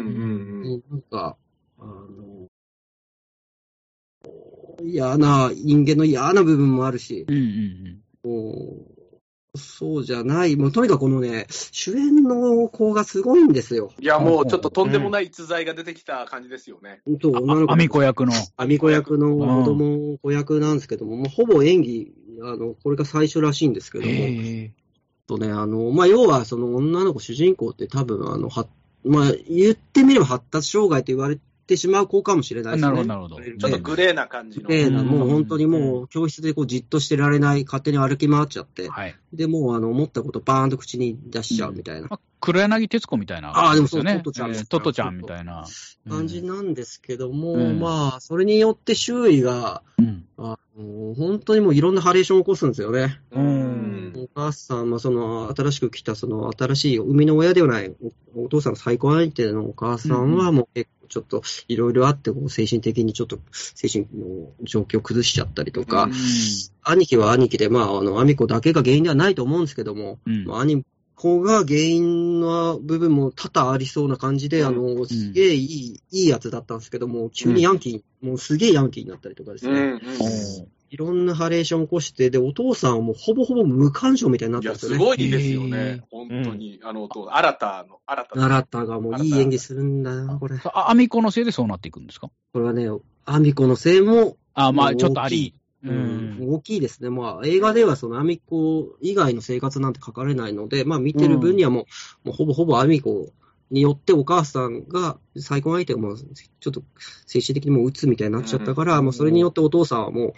[0.64, 1.36] うんなんか、
[4.85, 9.01] 嫌な、人間の嫌な部分もあるし、うんうんもう
[9.57, 13.91] そうじゃない、もうとにかくこのね、主演の子がすごいんですよ。
[13.99, 17.01] いや、もうちょっととんでもない逸材が出てきた感じですよね。
[17.07, 17.37] うん。
[17.37, 18.33] 女の子あアミコ役の。
[18.57, 22.12] アミコ役の子供子役なんですけども、もうほぼ演技、
[22.43, 24.72] あの、これが最初らしいんですけども、へ
[25.26, 28.68] とね、あの、まあ、要はその女の子主人公って多分、あの、は、
[29.05, 31.39] まあ、言ってみれば発達障害と言われ
[31.71, 32.89] てしまう子かもしれないですね。
[32.89, 33.37] なるほど、なるほど。
[33.37, 34.68] ちょっとグレーな感じの。
[34.68, 39.14] で、うんもう本当にもう教室でこうじっとしてられない、勝手に歩き回っちゃって、はい。
[39.33, 44.16] で、もうあの、思ったことバーンと口に出しちゃうみたいなまあ、黒柳徹子みたいな、あーでもそうね。
[44.16, 45.64] トトちゃんえートトちゃんみたいな。
[46.09, 50.25] 感じなんですけども、うんまあ、それによって周囲が、うん。
[50.39, 53.21] あの本当にもういろんなハレーションを起こすんですよね。
[53.33, 53.81] ううん
[54.16, 57.95] お母さん、まあ、その、新しく来た、その、新しい生みの親ではない
[58.35, 66.12] お、お父さんの再婚相手のお母さんは、もう結構ちょっと、いろいろあって、こう精神的にちょっと、精神の状況を崩しちゃったりとか、うん。
[66.84, 70.44] 兄貴は兄貴で、まあ、あの、アミコだけが原因ではないと思うんですけども、うん。
[70.46, 70.84] まあ、兄
[71.16, 74.66] 子が原因の部分も多々ありそうな感じで、うん。
[74.68, 84.99] あの、すげえいい、いいやつだったんですけども、急にヤンキー、もうすげえヤンキーになったりとかですね、うんうんおーいろんなハレーションを起こして、で、お父さんはもうほぼほぼ無感情みたいになってるんですよね。
[84.99, 86.03] すごいですよへねー。
[86.11, 86.80] 本当に。
[86.82, 88.45] あの、と新たの、新たの。
[88.45, 90.59] 新たがもういい演技するんだな、これ。
[90.59, 92.28] こあアミコのせいでそうなっていくんですか？
[92.55, 92.88] れはね、
[93.24, 95.55] アミコのせいも、あまあ、ちょっとあり。
[95.82, 97.09] ううんん、大きいですね。
[97.09, 101.86] まあ、映画ではそのアミコ以外の生活なんて書かれないので、まあ見てる分にはも
[102.24, 103.30] う、もうほぼほぼアミコ
[103.70, 106.82] によってお母さんが、再婚相手がもうちょっと
[107.26, 110.32] 精神的にもう鬱みたいになっちゃったから、うんもうそれによってお父さんはもう、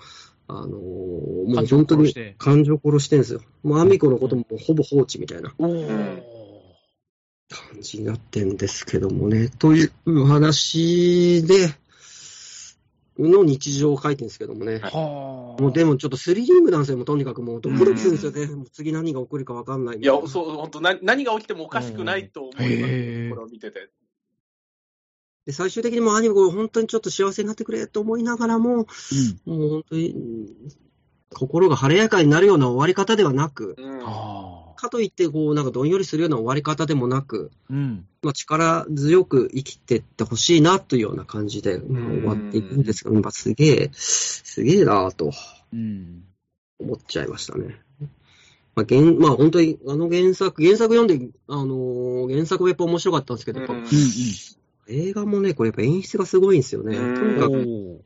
[0.58, 1.02] あのー
[1.42, 3.40] もう本当に感情を殺してるんですよ。
[3.62, 5.72] もうアミコのこともほぼ放置みたいな感
[7.80, 9.48] じになってるんですけどもね。
[9.48, 11.74] という話で、
[13.18, 14.78] の日常を書いてるんですけどもね。
[14.78, 18.46] はもうでもちょっとスリリングなんですよ、もうとにかくもうドキドキするんですよね。
[18.54, 19.98] もう次何が起こるか分かんない。
[19.98, 23.90] みいいなそう、本当な何が起きてもおかしくないと思います、これを見てて。
[25.46, 28.86] で最終的にもうアニメが本当にちょっと幸せになってくれと思いながらも、
[29.46, 29.58] うん。
[29.58, 30.48] もう本当に、うん
[31.34, 34.80] 心が晴れやかになるような終わり方ではなく、うんはあ。
[34.80, 38.06] かといって、こう、なんかどんよりするような終わり方でもなく、うん。
[38.22, 45.32] まあ、力強く生きていってほしいなというような感じで、まあ終わっていくんですけど、まあ、すげえ、すげえなと
[45.72, 46.24] うん。
[46.78, 47.80] 思っちゃいましたね。
[48.74, 53.84] まあ、原まあ、本当に、あの原作、原作読んで、あのー原作もやっぱ面白かったんですけど、やっぱうんうん。
[54.92, 56.96] 映画もね、これやっぱ演出がすごいんですよね。
[56.96, 57.14] うんうん。
[57.16, 58.02] とにかく、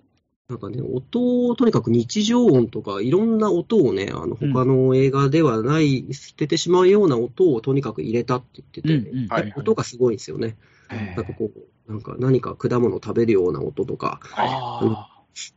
[0.48, 10.56] なんかね、音を、とにかく日常音とか、いろんな音をね、あの、他の映画ではない、捨ててしまうような音をとにかく入れたって言ってて、うんうんはい音がすごいんですよね。
[10.88, 15.08] なんかこう、なんか何か果物を食べるような音とか、あ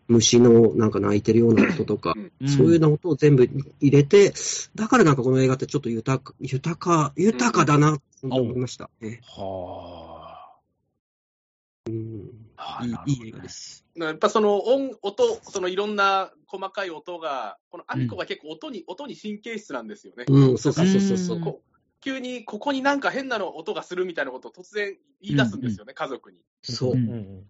[0.08, 3.48] 虫のなんか鳴いてるような音とか、ーそういうような音を全部
[3.80, 4.34] 入れて、
[4.76, 9.22] だからなんかこの映画ってちょっと豊か、豊か、豊かだな、本当に思いましたね。
[9.24, 9.99] は
[11.88, 12.82] うんあ。
[12.84, 13.86] いいいい映画です。
[13.96, 20.26] やっぱその音、音、そのいろんな細かい音が、このアミコが結構音に、音に神経質なんですよね。
[20.28, 21.62] うん、そうそうそうそうそう
[22.02, 26.38] 急にここになんか変なの音がするみたいなことを突然言い出すんですよね、家族に。
[26.62, 26.96] そうう。
[26.96, 27.44] ん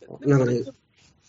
[0.00, 0.62] でなんかね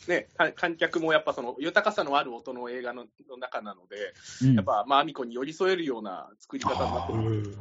[0.07, 7.57] ね、か観客もやっぱその豊かさのある音の映画のの中なので、うんやっぱ、まあ、アミコに寄り添えるような作り方になってる。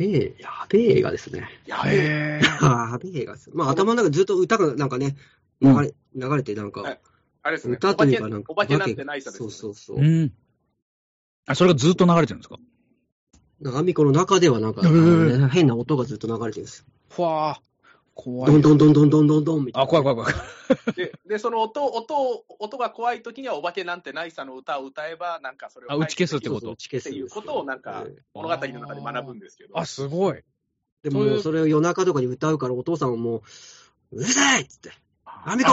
[0.00, 1.48] べえ、やべえ映画ですね。
[1.66, 2.40] やべえ。
[2.62, 3.50] やべえ映画です。
[3.52, 5.16] まあ頭の中でずっと歌がなんかね、
[5.60, 7.00] 流れ、流れてなんか、はい
[7.42, 9.54] あれですね、歌というかなんか、お化けなんてないさですよね。
[9.54, 10.04] そうそうそう。
[10.04, 10.32] うん。
[11.46, 12.58] あ、それがずっと流れてるんですか？
[13.60, 14.82] なんかアミコの中ではなんか、
[15.50, 16.84] 変な音がずっと流れてるんですよ。
[17.08, 17.69] ふわー。
[18.22, 18.52] 怖い。
[18.52, 19.88] どんどんどんどんどんどんどんみたいあ、な。
[19.88, 20.42] 怖い怖い怖
[20.92, 20.94] い。
[20.94, 26.72] でで、その音、音、音が怖い時には、お化けなんてないさの歌を歌えば、なんかそれをあ打ち消すってこと？
[26.72, 29.78] 打ち消すっていうことをなんかええ物語の中で学ぶんですけど。
[29.78, 30.42] あ、すごい。
[31.02, 33.42] でもそれを夜中とかに歌うからお父さんはもう、
[34.12, 34.90] うるさいっつって、
[35.44, 35.70] アミコ。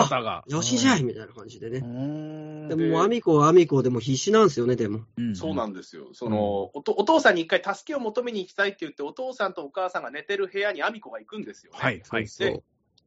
[0.48, 1.80] よしじゃいみたいな感じでね。
[1.80, 5.02] うんでもアミコはアミコでも必死なんですよね、でも。
[5.18, 6.10] うんそうなんですよ。
[6.14, 11.80] その、お父さんに一回助けを求めに行きたいって言って、お父さんとお母さんが寝てる部屋にアミコが行くんですよね。
[11.80, 12.28] はい、はい。
[12.28, 12.64] そうで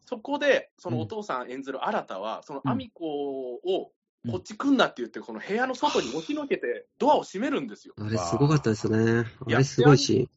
[0.06, 3.92] そこで、そのお父さん演ずる新は、そのアミコを、
[4.28, 7.94] こっち来んなって言って、この部屋の外に押しのけて、ドアを閉めるんですよ。
[7.96, 9.20] あれすごかったですね。
[9.20, 10.28] あいやれすごいし。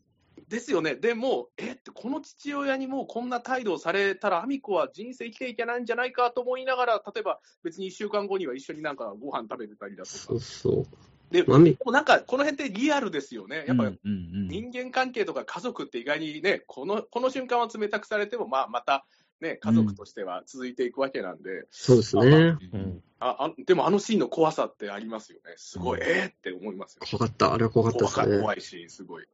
[0.54, 0.96] ですよね。
[0.96, 10.40] でも、えって、この父親にもうこんな態度をされたら、アミコは人生生きていけないんじゃないかと思いながら、例えば別に1週間後には一緒になんかご飯食べてたりだとかそう。
[10.40, 10.88] そう。
[11.32, 13.66] でまあみもうなんか、この辺ってリアルですよね。
[13.68, 19.08] やっぱ、うんうんうん人間関係とか家族って意外にね、このこの瞬間は冷たくされても、まあ、また、
[19.42, 22.26] ね、家族としては続いていくわけなんで、そうですね。
[22.74, 23.04] うん。
[23.20, 25.54] ああでもあのシーンの怖さってありますよね。
[25.58, 27.02] すごい、うんえーって思いますよ。
[27.10, 27.54] 怖かった。
[27.54, 28.40] あれは怖かったです怖ね。
[28.40, 29.26] 怖いシーン、すごい。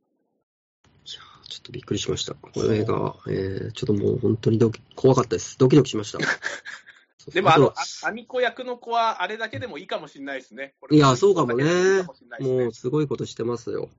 [1.18, 2.36] ちょっとびっくりしました。
[2.36, 5.57] この映画は、えー、ちょっともう本当にドキ怖かったです。
[5.57, 6.20] ドキドキしました。
[7.34, 10.76] でも、あのと、あアミコ役の子は、あれだけでもいいかもしれないですね。
[10.80, 12.03] これいやそうかもね
[12.39, 13.89] もうすごいことしてますよ。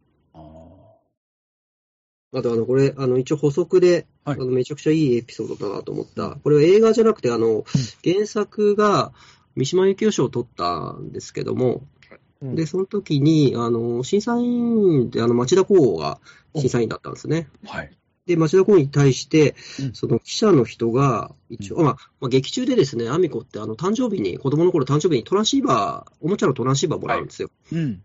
[2.33, 6.37] あと、あの、これ、あの、一応補足で、はいあのめちゃくちゃいいエピソードだなと思った。
[6.43, 7.65] これは映画じゃなくて、あの、
[8.05, 9.13] 原作が
[9.57, 12.00] 三島由紀夫賞を取ったんですけども、うん
[12.43, 16.21] で、その時に、あの、審査員で、あの、町田光が
[16.57, 17.49] 審査員だったんですね。
[17.67, 17.91] はい。
[18.27, 27.51] で、町田光に対してうん、その記者の人が、一応、うんまあ、まあ、劇中でですね、アミコって、あの、誕生日に、子供の頃誕生日にトランシーバー、おもちゃのトランシーバーもらうんですよ。
[27.73, 28.03] うん。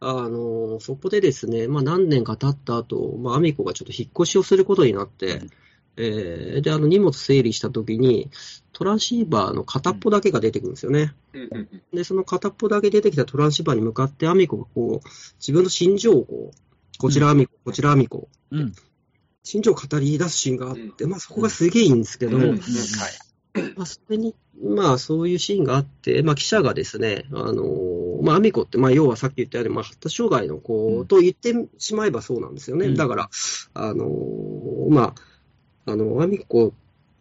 [0.00, 5.50] あの、そこでですね、まあ何年か経った後、まあアミコがちょっと引っ越しをすることになって、うん
[5.98, 8.30] えーで、あの荷物整理した時に、
[8.72, 11.14] トランシーバーの片っぽだけが出てくるんですよね。
[11.92, 18.72] で、その片っぽだけ出てきたトランシーバーに向かってアミコがこう、自分の心情をこう、こちらアミコ、こちらアミコ、うん。
[19.42, 21.10] 心情を語り出すシーンがあって、うん。
[21.10, 22.38] まあそこがすげえいいんですけど、
[23.76, 31.06] まあ、それに、まあ、そういうシーンがあって、まあ、記者がですね、あのーまあ、アミコって、まあ、要はさっき言ったように、まあ、発達障害の子うん。
[31.06, 32.86] と言ってしまえばそうなんですよね。
[32.86, 32.94] うん。
[32.94, 33.30] だから、
[33.74, 35.14] あのーまあ、
[35.88, 36.70] あの、アミコっ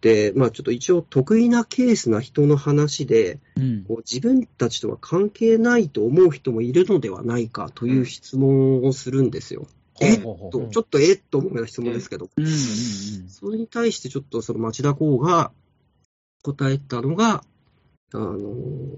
[0.02, 3.84] て、まあ、ちょっと一応得意なケースな人の話で、うん。
[3.88, 9.68] こう自分たちとは関係ないと思う人もいるのではないかという質問をするんですよ。
[10.00, 13.30] えっと、ちょっとえっと思うような質問ですけど、うんうんうん。
[13.30, 15.52] それに対してちょっとその町田光が
[16.44, 17.44] 答えたのが、
[18.14, 18.98] あのー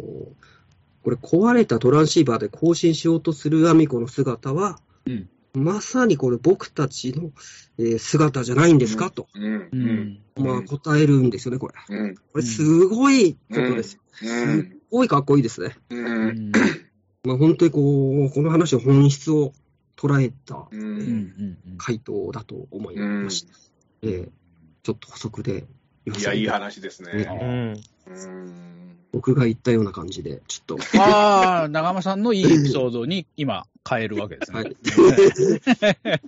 [1.02, 7.32] これ壊れたトランシーバーで更新しようとするアミコの姿は、うんまさにこれ僕たちの、
[7.78, 9.44] えー姿じゃないんですか、と、うん。
[9.44, 9.80] ううん。
[9.80, 10.44] ん。
[10.44, 11.74] まあ答えるんですよね、これ。
[11.90, 12.16] うん。
[12.16, 14.02] これすごいことですよ。
[14.22, 15.76] うすっんごいかっこいいですね。
[17.24, 19.54] まあ本当にこう、この話の本質を
[19.98, 20.98] 捉えたううん。
[20.98, 23.54] んうん回答だと思いました。
[24.04, 24.30] えー
[24.82, 25.66] ちょっと補足で
[26.18, 27.24] いや、いい話ですうね。
[27.24, 27.84] うん。
[28.14, 28.70] うん
[29.12, 31.00] 僕が言ったような感じで、ちょっと。
[31.00, 34.60] ああ、長山さんのいいエピソードに今変えるわけですね。
[34.60, 34.78] はい。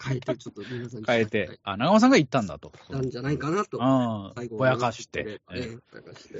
[0.00, 1.58] 変えて、ちょっと皆さんに変えて。
[1.64, 2.70] あ、長山さんが言ったんだと。
[2.90, 3.82] なんじゃないかなと。
[3.82, 5.24] ああ最、後ぼやかして。
[5.24, 6.38] ねええぼやかして。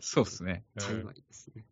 [0.00, 0.62] そうですね。
[0.78, 1.64] 幸いですね。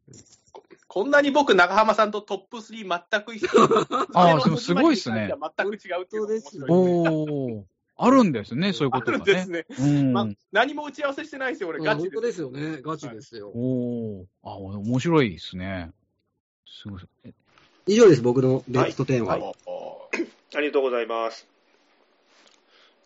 [0.88, 3.48] こんなに僕、長浜さんとトップ3全く一緒。
[4.12, 6.74] あーでもすごいっすね 全く違うっていうのが面白いですねお
[7.60, 7.66] お、
[8.04, 9.24] あるんですね、そういうこあとがね。
[9.24, 9.66] るんですね。
[9.78, 10.12] うん。
[10.12, 12.20] まあ、何も打ち合わせしてないですよ、俺、ガチで本当。
[12.26, 12.82] ですよね。
[12.82, 13.48] ガチですよ。
[13.50, 15.90] おお、あ、面白いですね。
[16.66, 17.02] すごい。
[17.24, 17.32] え
[17.86, 19.38] 以上です、僕のベスト10は。
[19.38, 19.54] はい
[20.54, 21.48] ありがとうございます。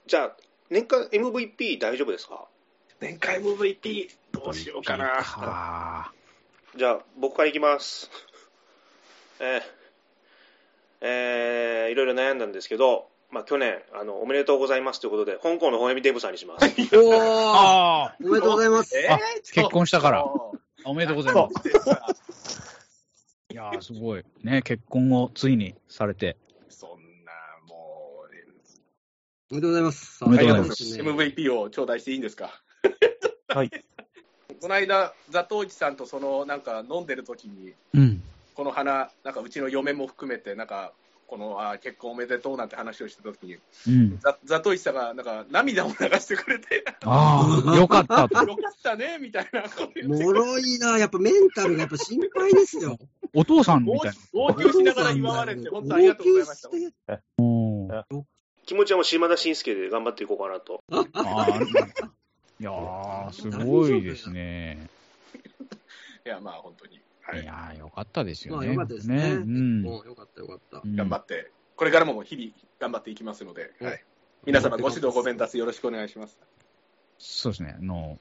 [0.08, 0.36] じゃあ、
[0.68, 2.48] 年間 MVP 大丈夫ですか？
[3.00, 5.22] 年間 MVP、どうしようかな。
[5.22, 6.12] か
[6.76, 8.10] じゃあ、僕からいきます。
[9.38, 9.62] えー
[11.02, 16.66] えーいろいろ悩んだんですけど、まあ、去年あの、おめでとうございますということで、香港のホエミデブさんにします。
[16.96, 18.96] おーああ、おめでとうございます。
[18.96, 19.18] えあ
[19.52, 20.24] 結婚したから
[20.84, 21.68] おめでとうございます。
[23.50, 24.24] いやー、すごい。
[24.42, 26.36] ね、結婚をついにされて。
[26.68, 26.90] そん
[27.24, 27.32] な、
[27.68, 28.26] もう、
[29.50, 30.24] おめでとうございます。
[30.24, 32.50] おめでとうございます MVP を頂戴していいんですか？
[33.48, 33.70] はい。
[34.60, 38.22] この間、ザトウイチさんとその、なんか飲んでる時に、うん。
[38.54, 40.92] この花、なんかうちの嫁も含めて、なんか、
[41.26, 43.56] このあー結婚おめでとうなんて話をしてた時に、
[43.88, 44.18] うん。
[44.20, 48.42] ザザトウイチさんがなんか涙を流してくれて、ああ、よかったと。
[48.44, 49.62] よかったねみたいな
[50.08, 52.98] もろいな、やっぱメンタルがやっぱ心配ですよ。
[53.34, 54.16] お父さんみ号たいな。
[54.32, 58.06] 号泣しながら祝われて、本当ありがとうございました
[58.66, 60.82] 気持ちはもう島田紳介で頑張っていこうかなと。
[60.90, 62.16] あー
[62.58, 64.88] いやー、すごいですね。
[66.24, 68.72] いや、まあ本当に、はいい、やー、よかったですよまあね。
[68.72, 69.32] よかったですね。
[69.32, 69.82] うん。
[69.82, 70.80] もうよかったよかった。
[70.84, 74.04] うん頑張って、これからも日々頑張っていきますので、うんはい、
[74.46, 76.38] 皆様ご指導ご鞭達よろしくお願いします。
[77.18, 77.76] そうですね。
[77.78, 78.18] あの、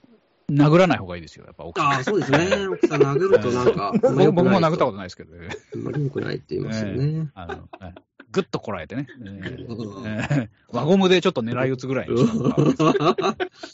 [0.49, 1.89] 殴らない方がいいですよ、やっぱ奥さん。
[1.91, 2.67] ああ、そうですね。
[2.67, 5.49] 奥さん殴るとなんか、 僕僕も殴ったことないですけどね。
[5.73, 7.29] あんまり良くないって言いますよね。
[7.35, 7.95] あの、はい
[8.35, 9.07] ぐっとこらえてね。
[10.05, 12.73] え輪ゴムでちょっと狙い撃つぐらいにした方が本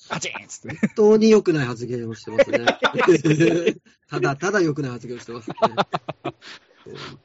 [0.08, 0.90] カチンっつって。
[0.96, 2.60] 当に良くない発言をしてますね。
[4.08, 5.56] ただただ良くない発言をしてますね。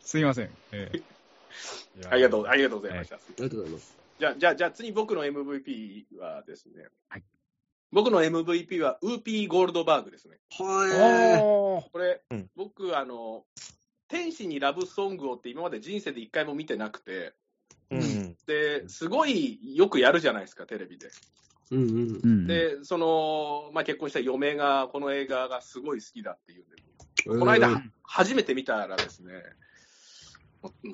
[0.00, 0.50] すいません。
[2.08, 3.16] ありがとう、ありがとうございました。
[3.16, 3.96] ありがとうございます。
[4.18, 7.22] じゃあ、じゃあ、じゃあ次僕の MVP はですね、はい
[7.92, 10.38] 僕の MVP はウーピー・ゴールドバーグですね。
[10.58, 13.44] はこれ、うん僕、あの、
[14.08, 17.34] 天使にラブソングをって今まで人生で一回も見てなくて、
[17.90, 18.36] うん。
[18.46, 21.10] で、すごいよくやるじゃないですか、テレビで。
[21.70, 22.28] うんうんう。
[22.28, 22.46] ん。
[22.46, 26.76] で、その、まあ、結婚した嫁がこの映画がすごい好きだっていうんで、
[27.28, 29.32] ここの間、初めて見たらですね、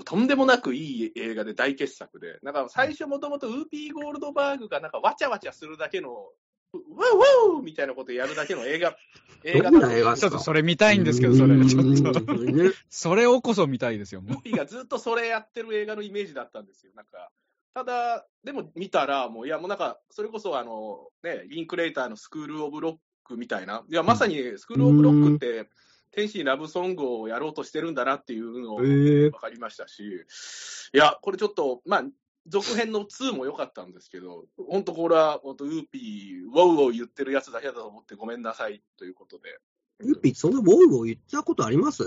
[0.05, 6.31] とんでもなくいい映画で大傑作で、なんか最初もともとウーピーゴールドバーグがなんかわちゃわちゃするだけの、
[6.75, 8.97] ウウウウみたいなことやるだけの映画、
[9.45, 11.65] 映画どんな映画ちょっとそれ見たいんですけど、それ。
[11.67, 12.21] ちょっと。
[12.89, 16.93] それをこそ見たいですよ、ウもーピーがずっとそれやってる映画のイメージだったんですよ。
[16.95, 17.31] なんか、
[17.75, 25.69] ただ、でも見たら、もう、いや、もうなんか、それこそあの、ね、リンクレーターのスクール・オブ・ロックみたいな、いや、まさにスクール・オブ・ロックって、
[26.13, 30.27] 天使にラブソングをやろうとしてるんだなっていうのを分かりましたし、
[30.95, 32.05] いや、これちょっと、まあ、
[32.47, 39.59] 続編の2も良かったんですけど、本当これは、本当ウーピー、ウォウウォウ言ってるやつだけだと思ってごめんなさいということで。
[40.05, 42.03] ユッピー、そんなウォウウォウ言ったことあります？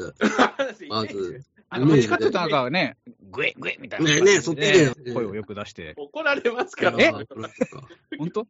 [0.89, 1.41] まず。
[1.69, 1.85] あう。
[1.87, 2.97] どっちかっていうとなんかね、
[3.31, 4.13] グエグエみたいな。
[4.13, 5.93] ねねそっちで声をよく出して。
[5.97, 7.25] 怒られますから、えあー
[8.19, 8.47] 本当？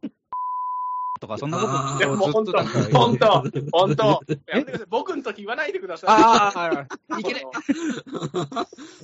[1.19, 4.21] とか、そんなことあーいやもう本当、ずっとなんか本当、本当。
[4.47, 4.87] やめてください。
[4.89, 6.09] 僕の時言わないでください。
[6.09, 7.51] ああ、いけねこ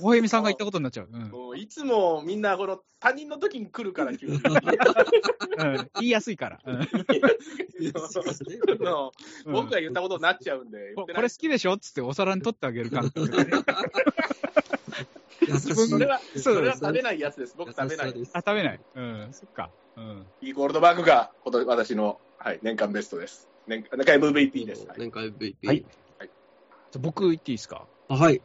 [0.00, 1.08] 大泉さんが言ったことになっちゃう。
[1.10, 4.34] うんのもういつもみんなこの他人の時に来るから急に。
[4.34, 4.40] うん
[6.00, 6.58] 言いやすいから。
[6.64, 6.76] うん
[8.80, 9.12] の
[9.46, 10.92] うん僕が言ったことになっちゃうんで。
[10.94, 11.74] ここれ好きでしょ？
[11.74, 13.52] っつってお皿に取ってあげる感覚でね。
[15.46, 15.74] 優しい。
[15.74, 17.54] それは、それは食べないやつです。
[17.56, 18.80] 僕食べないあ、食べない。
[18.94, 19.70] うん、そっか。
[19.96, 20.26] うん。
[20.40, 23.48] いいゴールドバーグがこと私の、はい、年間ベストです。
[23.66, 24.86] 年年間 MVP です。
[24.86, 25.66] はい年間 MVP。
[25.66, 25.84] はい
[26.92, 27.86] じゃあ僕言っていいですか？
[28.08, 28.42] あはい。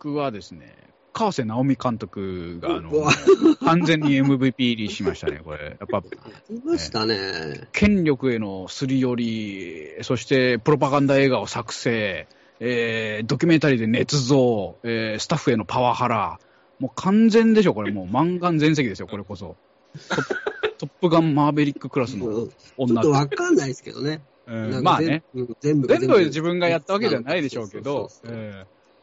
[0.00, 0.76] 僕はですね、
[1.12, 2.90] 川瀬直美監督が、あの
[3.64, 5.76] 完全に MVP 入りしましたね、これ。
[5.78, 6.02] やっぱ、
[6.50, 7.68] いましたね。
[7.72, 12.26] 権力へのすり寄り、そしてプロパガンダ映画を作成、
[12.60, 16.38] えードキュメンタリーで捏造、えースタッフへのパワハラ、
[16.78, 19.56] もう完全でしょ、これ、 もう満願全席ですよ、これこそ。
[20.78, 22.48] トップガンマーベリッククラスのうん。
[22.48, 24.22] ちょっ女とわかんないですけどね。
[24.46, 24.82] うん。
[24.82, 25.22] まあね、
[25.60, 25.86] 全部。
[25.88, 28.10] 全部自分がやったわけじゃないでしょうけど、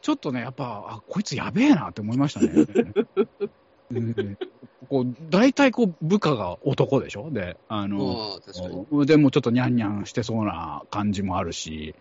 [0.02, 2.52] ちょっとね、やっぱ、あこいつやべえなって思いましたね。
[3.90, 4.38] うん。
[4.88, 7.30] こう大体こう部下が男でしょ？
[7.30, 8.38] で、あの。
[9.06, 11.94] でもちょっとニャンニャンしてそうな感じもあるし、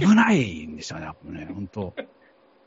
[0.00, 1.94] 危ないんですよね、やっぱね、本当。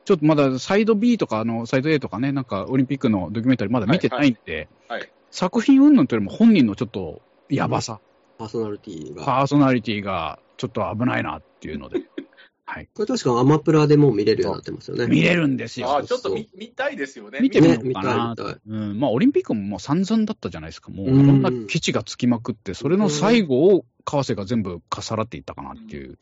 [0.06, 8.00] ちょっとまだサイド B とかあのサイド A とかね、なんかオリンピックのドキュメンタリーまだ見てないんで、はいはい作品云々というよりも本人のちょっとやばさ、
[8.38, 9.26] パーソナリティが。
[9.26, 12.04] パーソナリティがちょっと危ないなっていうので、
[12.64, 12.88] はい。
[12.96, 15.08] これ確かアマプラでもう見れるようになってますよね。
[15.08, 15.90] 見れるんですよ。
[15.90, 17.40] あーちょっと見見たいですよね。
[17.42, 19.00] 見てみよねうかな見たい見たいうん。
[19.00, 20.90] まあ、オリンピックももう散々だったじゃないですか。
[20.90, 26.18] もう、いうんろんな基地がつきまくって、それの最後を為替が全部かさらっていったかなっていう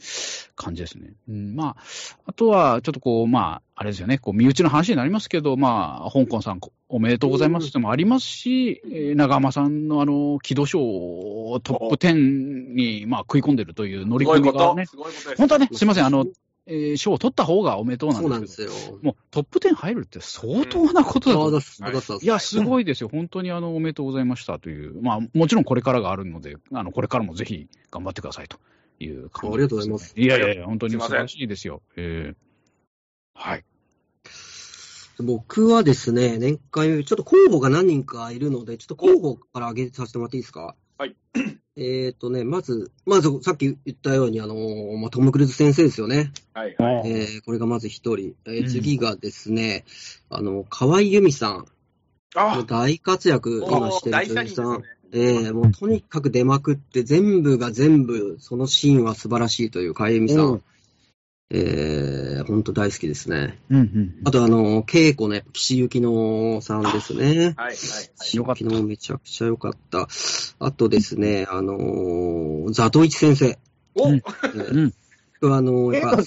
[0.55, 1.13] 感じですね。
[1.27, 1.83] うん、まあ、
[2.25, 6.59] あとは、ちょっとこう、まあ、あれですよね、こう、身内の話になりますけど、まあ、香港さん、
[6.89, 14.25] おめでとうございますってのもありますし、えー長浜さんのあの、軌道賞をトップ10に、まあ、食い込んでるという乗り。
[14.25, 14.85] 込みがね。
[15.37, 16.25] 本当はね、すいません、あの、
[16.65, 18.99] えー賞を取った方がおめでとうそうなでけどなんんですよ。
[19.01, 23.09] もうトップ10入るって相当なことだと思うああ、だす、だす、だすいや、すごいですよ。
[23.09, 25.01] 本当にあの、おめでとうございましたという。
[25.01, 28.57] まあ、もちろんこれからがあるので、あの、これからもぜひ頑張ってくださいと
[28.99, 30.13] いう感じ、ありがとうございます。
[30.17, 31.81] いやいやいや、本当に素晴らしいですよ。
[31.97, 32.35] えー
[33.35, 33.65] はい。
[35.19, 40.75] 僕はですね、年間、ちょっと候補が何人かいるので、ちょっと候補から挙げさせてもらっていいですか？
[40.97, 41.15] はい。
[41.75, 46.31] えっとね、まず、まず、さっき言ったように、あのーまあ、トム・クルーズ先生ですよね。
[46.53, 47.09] はいはい。
[47.09, 48.35] えーこれがまず一人。
[48.45, 49.85] えーうん次がですね、
[50.29, 51.57] あの、河合由美さん。
[51.59, 51.65] も
[52.35, 54.87] あう大活躍、今してる大女優さんね。。
[55.13, 60.63] えーもうとにかく出まくって、全部が全部、そのシーンは素晴らしいという河合由美さうんん。
[61.49, 63.59] えー、本当大好きですね。
[63.69, 64.15] うんうん。
[64.25, 67.53] あと、あの、稽古のやっぱ岸由紀乃さんですね。
[67.57, 70.07] はいはい岸よかった由紀乃めちゃくちゃ良かった。
[70.59, 73.59] あとですね、あのー、ザトイチ先生。
[73.95, 74.93] おうんえー
[75.45, 76.23] あの、やっぱ、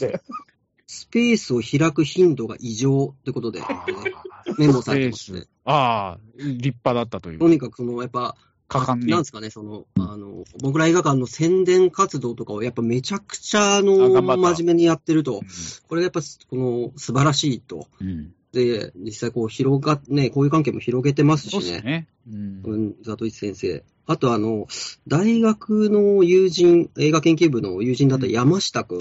[0.86, 5.44] スペースを開く頻度が異常ってことで、えーメモされてますね。
[5.64, 7.38] ああ、立派だったという。
[7.38, 8.36] とにかくその、やっぱ、
[8.68, 15.42] 果敢になんですかね、その、あの、僕ら映画館の宣伝活動とかをやっぱめちゃくちゃ、あの、真面目にやってると、
[15.88, 17.88] これがやっぱ、この、素晴らしいと。
[18.00, 18.08] うん。
[18.08, 21.72] うんで、実際こう広がっ、ね、こういう関係も広げてますそうしね。
[21.72, 22.08] ですね。
[22.32, 23.84] うんうん、ザトイチ先生。
[24.06, 24.66] あとあの、
[25.06, 28.98] 大学の友人、映画研究部の友人だった山下くん。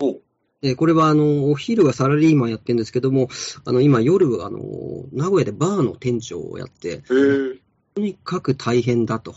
[0.00, 0.20] お
[0.62, 3.28] で、これはあの、お昼はサラリーマンやってるんですけども、
[3.66, 4.58] あの、今夜、あの、
[5.12, 7.02] 名古屋でバーの店長をやって、
[7.94, 9.34] とにかく大変だと。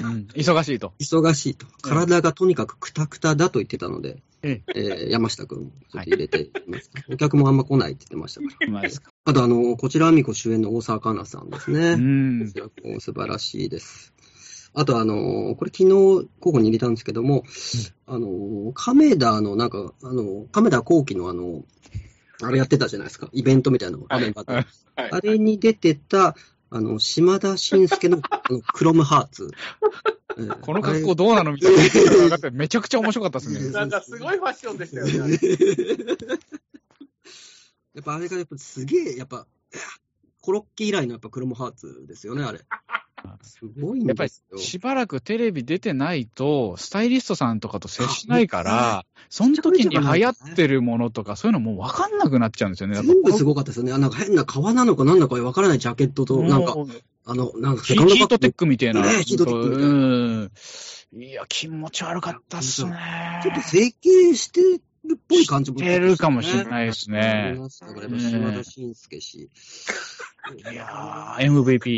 [0.00, 0.92] うん忙しいと。
[0.98, 1.66] 忙しいと。
[1.82, 8.90] 体がとにかくクタクタだと言ってたので、ええー山下くん、ちょっと入れています、 お客もあんま来ないって言ってましたから。
[9.26, 11.94] あと、あの、こちらあみこ主演の大沢香菜さんですうね。
[11.96, 12.58] んこち。
[12.58, 14.12] らも素晴らしいです。
[14.72, 17.44] あと、あの、これ昨日候補に入れたんですけども、
[18.06, 21.64] あの、亀田の、なんか、あの、亀田光輝のあの、
[22.42, 23.28] あれやってたじゃないですか。
[23.32, 24.06] イベントみたいなの。
[24.08, 26.36] アベンバではいあれに出てた、
[26.70, 29.50] あの、島田紳介の あのクロムハーツ。
[30.38, 33.70] えー この格好どうなのみたいな分かって、めちゃくちゃ面白かったですね。
[33.74, 36.36] なんかすごいファッションでしたよねあれ。
[37.94, 39.46] やっぱあれがやっぱすげえ、やっぱ、
[40.40, 42.60] コロッケ以来のやっぱクロムハーツですよね、あれ。
[43.42, 44.30] すごいんやっぱり。
[44.58, 53.00] しばらくテレビ出てないと、スタイリストさんとかと接しないから、その時に流行ってるものとか、そういうのもう分かんなくなっちゃうんですよね。
[53.02, 53.92] 全部すごかったですよね。
[53.92, 56.74] あなんか変な革なのかなんだかわからないジャケットと、なんか、
[57.26, 59.02] あの、なんかヒヒートテックみたいな。
[59.02, 60.52] ねヒートテックみたいなうん。
[61.22, 63.40] いや、気持ち悪かったっすね。
[63.42, 67.54] ちょっと整形してるっぽい感じもしてるかもしれないですね。
[67.58, 69.50] ますだからやっぱ島田紳介氏。
[70.72, 71.90] いやー、MVP。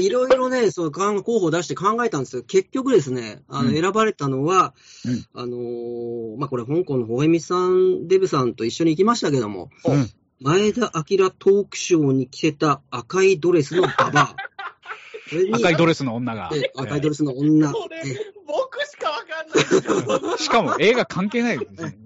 [0.00, 2.42] いろいろね、そう、候補を出して考えたんですよ。
[2.42, 14.36] 結局ですね、あの、うん選ばれたのは、うんあのーまあ、これ、香港のほえみさん、デブさんと一緒に行きましたけども、うん前田明トークショーに着せた赤いドレスのババア。
[15.56, 16.50] 赤いドレスの女が。
[16.52, 17.72] で赤いドレスの女。
[17.72, 17.88] こ
[20.38, 21.98] しかも映画関係ないですね。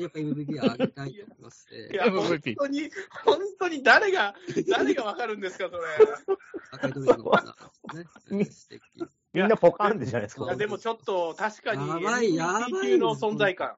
[0.00, 1.88] やっぱ MVP あげたいと思いますね。
[1.92, 2.90] いや、本当に、
[3.24, 4.34] 本当に誰が、
[4.68, 5.82] 誰がわかるんですか、それ。
[6.72, 7.56] 赤いドレスの女。
[8.30, 8.40] ね。
[8.40, 8.82] え素敵。
[9.32, 10.56] みんなポカンでじゃないですかいや。
[10.56, 12.72] でもちょっと確かにやばい、やばい。
[12.82, 13.74] 級の存在感。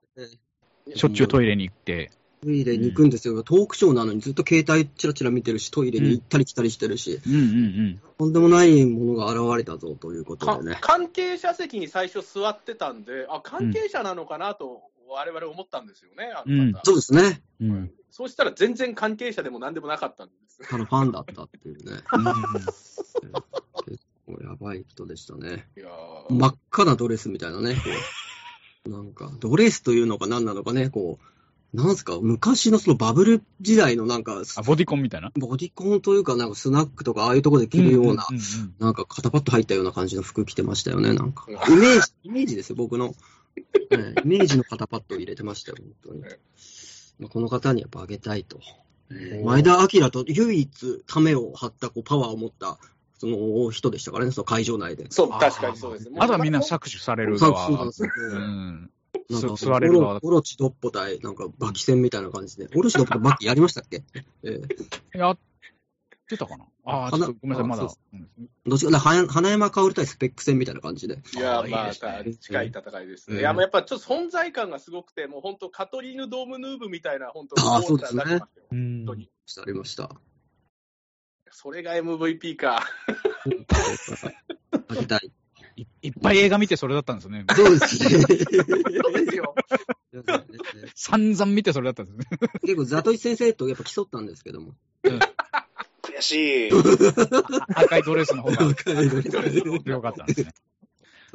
[0.94, 2.10] しょっちゅうトイレに行って。
[2.42, 3.42] トイレに行くんですよ。
[3.42, 10.78] トークショーなのにずっと携帯チラチラ見てるし、トイレに行ったり来たりしてるし、うんうんとんでもないものが現れたぞということかでね。
[10.80, 16.80] 関係者席に最初座ってたんで、あ、関係者なのかなと我々思ったんですよね、あの方。
[16.84, 17.42] そうですね。
[17.60, 17.70] うん。
[17.70, 17.90] うん。
[18.10, 20.66] そうしたら全然関係者でも何でもなかったんです。
[20.68, 22.00] ただファンだったっていうね。
[22.12, 22.24] うん
[23.86, 25.68] 結構やばい人でしたね。
[25.76, 27.74] いやー真っ赤なドレスみたいなね。
[27.74, 27.80] こ
[28.86, 31.35] うなんか、ドレスというのか何なのかね、こう、
[31.74, 35.30] なんすか、昔のそのバブル時代のなんか、あ、ボディコンみたいな？
[35.36, 41.46] ボディコンというか、なんかスナックとかああいうところで着るような、んんんなんか肩パッド入ったような感じの服着てましたよね、なんか。
[41.48, 43.14] イメージ、イメージですよ、僕の。
[43.90, 46.22] ええイメージの肩パッドを入れてましたよ、本当に。
[47.18, 48.60] まあ、この方にやっぱあげたいと。
[49.44, 52.78] 前田明と唯一ためを張ったこうパワーを持った、
[53.18, 55.06] その人でしたからね、その会場内で。
[55.10, 56.16] そう、確かにそうですね。
[56.20, 57.66] あとはみんな搾取されるそう側。
[57.66, 58.90] そうなんですようん。
[59.30, 62.68] なんか、す座れる側だオロチドッポ対、なんか、バキ戦みたいな感じで。
[62.76, 64.02] オロチドッポとバキやりましたっけ？
[64.44, 64.60] え
[65.14, 65.38] えやっ
[66.28, 66.64] てたかな？
[66.84, 67.88] ああ、ちょっとごめんなさい、まだ。
[68.66, 71.18] どっちか、花花山薫対スペック戦みたいな感じで。
[71.34, 73.36] いや、まあ近い戦いですね。
[73.36, 79.30] うんいや、もうやっぱちょっと存在感がすごくて、もう本当、カトリーヌ・ドームヌーブみたいな、本当、あーポーター出してましたようん本当に。
[79.58, 80.10] ありました。
[81.50, 82.84] それが MVP か。
[84.88, 85.32] あげたい。
[85.76, 87.44] いいっぱい映画見てそれだったんですよね。
[87.54, 88.10] そうですね。
[88.10, 88.26] そう
[89.12, 89.54] ですよ。
[90.94, 92.24] 散々見てそれだったんですね。
[92.62, 94.74] 結構、ザトイ先生とやっぱ競ったんですけども。
[95.02, 96.70] 悔しい。
[97.74, 98.74] 赤いドレスの方がそう
[99.84, 100.52] 良かったんですね。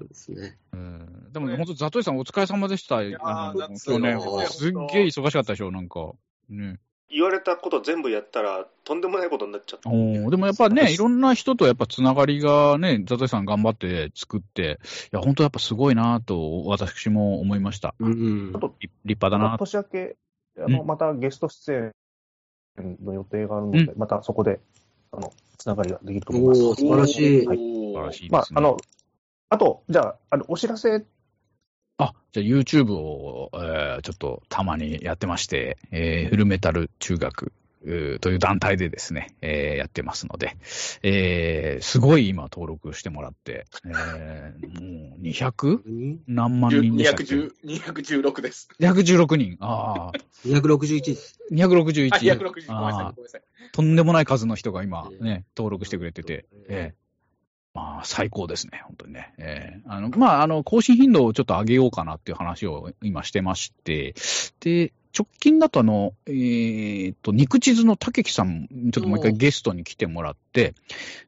[0.07, 0.57] ですね。
[0.73, 3.03] うんでも本当、ザトイさんお疲れ様でした。
[3.03, 6.11] やーあの夏今日ねの、すっげえ忙しかったでしょ、なんか。
[6.49, 6.79] ね、
[7.11, 9.89] 言われたこと全部やったら、とんでもないことになっちゃった。
[9.89, 14.79] おーでもやっぱね、いろんな人とやっぱつながりがね、ザトイさん頑張って作って、
[15.11, 17.95] いや、本当やっぱすごいなと、私も思いました。
[17.99, 18.59] うんあ。
[18.59, 20.15] と、立立派だな年明け、
[20.57, 21.93] あの、うまたゲスト出
[22.79, 24.59] 演の予定があるので、またそこで、
[25.11, 26.61] あの、つながりができると思います。
[26.61, 27.57] 素晴らしいはい。
[27.57, 28.13] 素晴らい。
[28.13, 28.31] しいです、ね。
[28.31, 28.77] まあ、あの、
[29.49, 31.05] あと、じゃあ、あの、お知らせ、
[31.97, 37.53] あ、じゃあ YouTube を、えーちょっとたまにやってまして、えーフルメタル中学
[38.21, 40.55] という団体でですね、えーやってますので、
[41.03, 46.17] えーすごい今登録してもらって、えーもう 200?
[46.27, 48.69] 何万人でしたっけ？210 216です。
[48.79, 49.57] 216人。
[49.59, 50.11] ああ、
[50.47, 51.39] 261です。
[51.51, 52.43] 261あ、260。
[52.43, 53.15] ごめんなさいあー。
[53.15, 53.41] ごめんなさい。
[53.73, 57.00] とんでもない数の人が今ええね、登録してくれてて、ええ
[57.73, 59.33] まあ、最高ですね、本当にね。
[59.37, 64.13] ええあの、まあ、あの、更新頻度をちょっと上げようかなっていう話を今してまして、
[64.59, 70.73] で、直近だとあの、えーっと、肉地図の竹木さん、ちょっともう一回ゲストに来てもらって、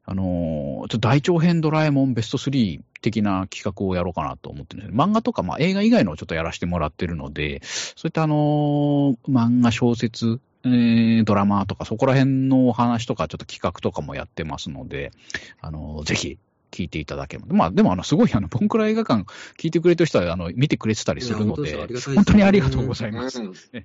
[0.04, 5.02] あのーちょっと大長編ドラえもんベスト3的な企画をやろうかなと思ってるんですね。
[5.02, 15.12] 漫画とか、まあ映画以外のをちょっとやらせてもらってるので、そういったあのー漫画小説、えードラマとか、そこら辺のお話とか、ちょっと企画とかもやってますので、
[15.60, 16.38] あのーぜひ
[16.70, 17.44] 聞いていただける。
[17.46, 19.22] まあ、でも、あの、すごい、あの、ボンクラ映画館
[19.56, 21.70] 聞いてくれてる人は、あの、見てくれてたりするので、
[22.16, 23.38] 本当にありがとうございます。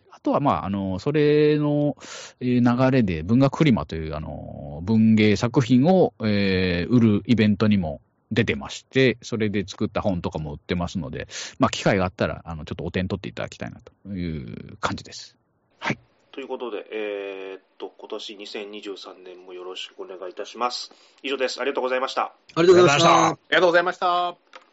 [0.10, 1.96] あとは、まあ、あの、それの
[2.40, 8.02] えー流れで、文学フリマという、あの、文芸作品を、えー売るイベントにも
[8.32, 11.28] 出てまして、それで作った本とかも売ってますので、
[11.60, 15.39] まあ、機会があったら、あの、ちょっとお手に取っていただきたいなという感じです。
[16.32, 20.92] ということで、えーっと、今年2023年もよろしくお願いいたします。
[21.24, 21.60] 以上です。
[21.60, 22.34] ありがとうございました。
[22.56, 23.38] ありがとうございましたあ。
[23.50, 24.60] りがとうございました。